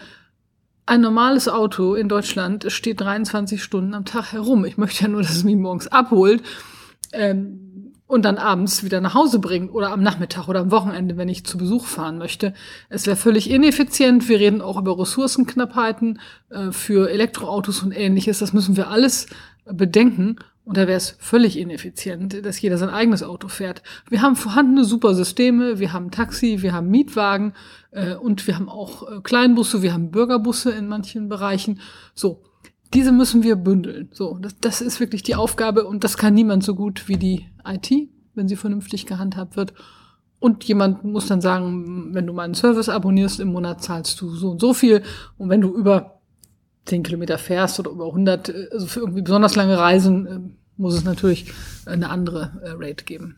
ein 0.89 1.02
normales 1.02 1.47
Auto 1.47 1.93
in 1.93 2.10
Deutschland 2.10 2.71
steht 2.71 2.99
23 2.99 3.62
Stunden 3.62 3.93
am 3.93 4.06
Tag 4.06 4.32
herum. 4.32 4.65
Ich 4.65 4.78
möchte 4.78 5.04
ja 5.04 5.08
nur, 5.08 5.21
dass 5.21 5.36
es 5.36 5.43
mich 5.43 5.56
morgens 5.56 5.88
abholt. 5.88 6.41
Ähm, 7.12 7.93
und 8.08 8.25
dann 8.25 8.39
abends 8.39 8.84
wieder 8.84 8.99
nach 8.99 9.13
Hause 9.13 9.38
bringen 9.38 9.69
oder 9.69 9.91
am 9.91 10.02
Nachmittag 10.02 10.47
oder 10.47 10.62
am 10.62 10.71
Wochenende, 10.71 11.15
wenn 11.15 11.30
ich 11.30 11.45
zu 11.45 11.60
Besuch 11.60 11.86
fahren 11.86 12.17
möchte. 12.17 12.56
Es 12.89 13.06
wäre 13.06 13.15
völlig 13.15 13.52
ineffizient. 13.52 14.28
Wir 14.28 14.39
reden 14.39 14.62
auch 14.63 14.80
über 14.80 14.97
Ressourcenknappheiten 14.97 16.19
äh, 16.49 16.71
für 16.71 17.12
Elektroautos 17.12 17.84
und 17.84 17.91
ähnliches. 17.91 18.39
Das 18.39 18.52
müssen 18.52 18.75
wir 18.75 18.89
alles 18.89 19.28
bedenken. 19.65 20.38
Und 20.70 20.78
da 20.78 20.82
wäre 20.86 20.98
es 20.98 21.16
völlig 21.18 21.58
ineffizient, 21.58 22.46
dass 22.46 22.62
jeder 22.62 22.78
sein 22.78 22.92
eigenes 22.92 23.24
Auto 23.24 23.48
fährt. 23.48 23.82
Wir 24.08 24.22
haben 24.22 24.36
vorhandene 24.36 24.86
super 24.86 25.16
Systeme, 25.16 25.80
wir 25.80 25.94
haben 25.94 26.12
Taxi, 26.12 26.62
wir 26.62 26.74
haben 26.74 26.92
Mietwagen 26.92 27.54
äh, 27.90 28.14
und 28.14 28.46
wir 28.46 28.56
haben 28.56 28.70
auch 28.70 29.02
äh, 29.10 29.20
Kleinbusse, 29.24 29.82
wir 29.82 29.94
haben 29.94 30.12
Bürgerbusse 30.12 30.70
in 30.70 30.88
manchen 30.88 31.28
Bereichen. 31.28 31.80
So, 32.14 32.44
diese 32.94 33.12
müssen 33.12 33.42
wir 33.42 33.56
bündeln. 33.56 34.10
So, 34.12 34.38
das, 34.40 34.60
das 34.60 34.82
ist 34.82 35.00
wirklich 35.00 35.24
die 35.24 35.34
Aufgabe 35.34 35.88
und 35.88 36.04
das 36.04 36.18
kann 36.18 36.36
niemand 36.36 36.64
so 36.64 36.76
gut 36.76 37.08
wie 37.08 37.18
die 37.18 37.48
IT, 37.66 37.90
wenn 38.36 38.48
sie 38.48 38.56
vernünftig 38.56 39.08
gehandhabt 39.08 39.58
wird. 39.58 39.74
Und 40.38 40.64
jemand 40.66 41.04
muss 41.04 41.26
dann 41.26 41.42
sagen, 41.42 42.14
wenn 42.14 42.28
du 42.28 42.34
meinen 42.34 42.54
Service 42.54 42.90
abonnierst 42.90 43.40
im 43.40 43.54
Monat, 43.54 43.82
zahlst 43.82 44.22
du 44.22 44.30
so 44.30 44.52
und 44.52 44.62
so 44.62 44.76
viel. 44.76 45.02
Und 45.40 45.50
wenn 45.50 45.62
du 45.62 45.76
über 45.76 46.19
10 46.86 47.04
Kilometer 47.04 47.38
fährst 47.38 47.80
oder 47.80 47.92
über 47.92 48.08
100, 48.08 48.50
äh, 48.50 48.68
also 48.72 48.88
für 48.88 49.00
irgendwie 49.02 49.22
besonders 49.22 49.56
lange 49.56 49.78
Reisen, 49.78 50.28
äh, 50.28 50.39
muss 50.78 50.96
es 50.96 51.04
natürlich 51.04 51.52
eine 51.86 52.10
andere 52.10 52.52
äh, 52.63 52.72
Rate 52.72 53.04
geben. 53.04 53.36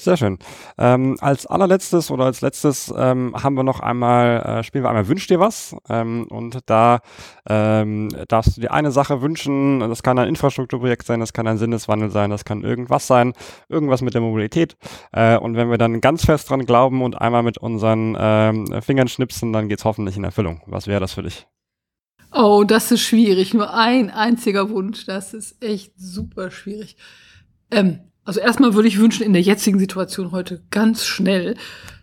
Sehr 0.00 0.16
schön. 0.16 0.38
Ähm, 0.78 1.16
als 1.20 1.44
allerletztes 1.44 2.12
oder 2.12 2.26
als 2.26 2.40
letztes 2.40 2.94
ähm, 2.96 3.34
haben 3.34 3.56
wir 3.56 3.64
noch 3.64 3.80
einmal, 3.80 4.42
äh, 4.60 4.62
spielen 4.62 4.84
wir 4.84 4.90
einmal 4.90 5.08
Wünsch 5.08 5.26
dir 5.26 5.40
was. 5.40 5.74
Ähm, 5.88 6.28
und 6.30 6.60
da 6.66 7.00
ähm, 7.48 8.08
darfst 8.28 8.56
du 8.56 8.60
dir 8.60 8.72
eine 8.72 8.92
Sache 8.92 9.22
wünschen. 9.22 9.80
Das 9.80 10.04
kann 10.04 10.16
ein 10.20 10.28
Infrastrukturprojekt 10.28 11.04
sein, 11.04 11.18
das 11.18 11.32
kann 11.32 11.48
ein 11.48 11.58
Sinneswandel 11.58 12.10
sein, 12.10 12.30
das 12.30 12.44
kann 12.44 12.62
irgendwas 12.62 13.08
sein, 13.08 13.32
irgendwas 13.68 14.00
mit 14.00 14.14
der 14.14 14.20
Mobilität. 14.20 14.76
Äh, 15.10 15.36
und 15.36 15.56
wenn 15.56 15.68
wir 15.68 15.78
dann 15.78 16.00
ganz 16.00 16.24
fest 16.24 16.48
dran 16.48 16.64
glauben 16.64 17.02
und 17.02 17.20
einmal 17.20 17.42
mit 17.42 17.58
unseren 17.58 18.16
ähm, 18.20 18.80
Fingern 18.80 19.08
schnipsen, 19.08 19.52
dann 19.52 19.68
geht's 19.68 19.84
hoffentlich 19.84 20.16
in 20.16 20.22
Erfüllung. 20.22 20.60
Was 20.66 20.86
wäre 20.86 21.00
das 21.00 21.14
für 21.14 21.24
dich? 21.24 21.48
Oh, 22.40 22.62
das 22.62 22.92
ist 22.92 23.00
schwierig. 23.00 23.52
Nur 23.52 23.74
ein 23.74 24.10
einziger 24.10 24.70
Wunsch. 24.70 25.04
Das 25.06 25.34
ist 25.34 25.60
echt 25.60 25.92
super 25.96 26.52
schwierig. 26.52 26.96
Ähm, 27.72 27.98
also 28.24 28.38
erstmal 28.38 28.74
würde 28.74 28.86
ich 28.86 29.00
wünschen, 29.00 29.24
in 29.24 29.32
der 29.32 29.42
jetzigen 29.42 29.80
Situation 29.80 30.30
heute 30.30 30.62
ganz 30.70 31.04
schnell, 31.04 31.56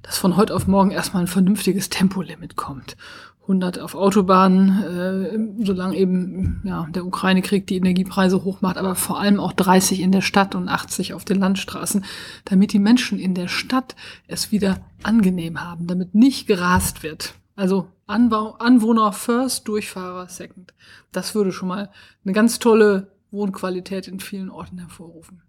dass 0.04 0.18
von 0.18 0.36
heute 0.36 0.54
auf 0.54 0.68
morgen 0.68 0.92
erstmal 0.92 1.24
ein 1.24 1.28
vernünftiges 1.28 1.88
Tempolimit 1.88 2.58
kommt. 2.58 2.98
100 3.44 3.80
auf 3.80 3.96
Autobahnen, 3.96 4.84
äh, 4.84 5.66
solange 5.66 5.96
eben 5.96 6.62
ja, 6.66 6.86
der 6.90 7.06
Ukraine-Krieg 7.06 7.66
die 7.68 7.78
Energiepreise 7.78 8.44
hochmacht, 8.44 8.76
aber 8.76 8.96
vor 8.96 9.22
allem 9.22 9.40
auch 9.40 9.54
30 9.54 10.02
in 10.02 10.12
der 10.12 10.20
Stadt 10.20 10.54
und 10.54 10.68
80 10.68 11.14
auf 11.14 11.24
den 11.24 11.40
Landstraßen, 11.40 12.04
damit 12.44 12.74
die 12.74 12.80
Menschen 12.80 13.20
in 13.20 13.36
der 13.36 13.48
Stadt 13.48 13.96
es 14.28 14.52
wieder 14.52 14.82
angenehm 15.02 15.64
haben, 15.64 15.88
damit 15.88 16.14
nicht 16.14 16.46
gerast 16.46 17.04
wird. 17.04 17.36
Also 17.56 17.88
Anbau, 18.08 18.56
Anwohner 18.60 19.14
first, 19.14 19.68
Durchfahrer 19.68 20.28
second. 20.28 20.74
Das 21.12 21.36
würde 21.36 21.52
schon 21.52 21.70
mal 21.70 21.90
eine 22.24 22.34
ganz 22.34 22.60
tolle 22.60 23.12
Wohnqualität 23.32 24.08
in 24.08 24.20
vielen 24.20 24.50
Orten 24.50 24.78
hervorrufen. 24.78 25.42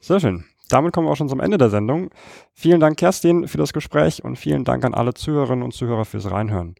Sehr 0.00 0.20
schön. 0.20 0.44
Damit 0.68 0.92
kommen 0.92 1.08
wir 1.08 1.12
auch 1.12 1.16
schon 1.16 1.28
zum 1.28 1.40
Ende 1.40 1.58
der 1.58 1.70
Sendung. 1.70 2.10
Vielen 2.52 2.78
Dank, 2.78 2.96
Kerstin, 2.96 3.48
für 3.48 3.58
das 3.58 3.72
Gespräch 3.72 4.22
und 4.22 4.36
vielen 4.36 4.64
Dank 4.64 4.84
an 4.84 4.94
alle 4.94 5.14
Zuhörerinnen 5.14 5.64
und 5.64 5.74
Zuhörer 5.74 6.04
fürs 6.04 6.30
Reinhören. 6.30 6.76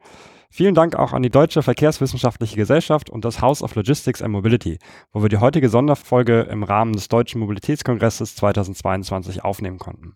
Vielen 0.53 0.75
Dank 0.75 0.97
auch 0.97 1.13
an 1.13 1.23
die 1.23 1.31
Deutsche 1.31 1.63
Verkehrswissenschaftliche 1.63 2.57
Gesellschaft 2.57 3.09
und 3.09 3.25
das 3.25 3.41
House 3.41 3.63
of 3.63 3.77
Logistics 3.77 4.21
and 4.21 4.33
Mobility, 4.33 4.79
wo 5.13 5.23
wir 5.23 5.29
die 5.29 5.39
heutige 5.39 5.69
Sonderfolge 5.69 6.41
im 6.51 6.65
Rahmen 6.65 6.93
des 6.93 7.07
Deutschen 7.07 7.41
Mobilitätskongresses 7.41 8.35
2022 8.35 9.45
aufnehmen 9.45 9.79
konnten. 9.79 10.15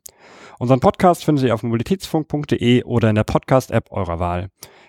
Unseren 0.58 0.80
Podcast 0.80 1.24
findet 1.24 1.44
ihr 1.44 1.54
auf 1.54 1.62
mobilitätsfunk.de 1.62 2.82
oder 2.82 3.10
in 3.10 3.14
der 3.14 3.22
Podcast-App 3.22 3.92
eurer 3.92 4.18
Wahl. 4.18 4.48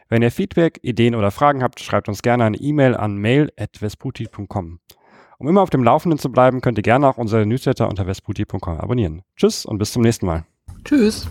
Wenn 0.10 0.23
ihr 0.23 0.31
Feedback, 0.31 0.79
Ideen 0.81 1.13
oder 1.13 1.29
Fragen 1.29 1.62
habt, 1.62 1.79
schreibt 1.79 2.10
uns 2.10 2.23
gerne 2.23 2.43
eine 2.43 2.58
E-Mail 2.58 2.95
an 2.95 3.17
mail.vesputi.com. 3.17 4.79
Um 5.38 5.47
immer 5.47 5.62
auf 5.62 5.69
dem 5.69 5.84
Laufenden 5.84 6.17
zu 6.17 6.31
bleiben, 6.31 6.62
könnt 6.62 6.79
ihr 6.79 6.84
gerne 6.84 7.08
auch 7.08 7.17
unsere 7.17 7.45
Newsletter 7.45 7.88
unter 7.88 8.05
vesputi.com 8.05 8.79
abonnieren. 8.79 9.21
Tschüss 9.36 9.65
und 9.65 9.77
bis 9.77 9.91
zum 9.91 10.01
nächsten 10.01 10.25
Mal. 10.25 10.45
Tschüss. 10.84 11.27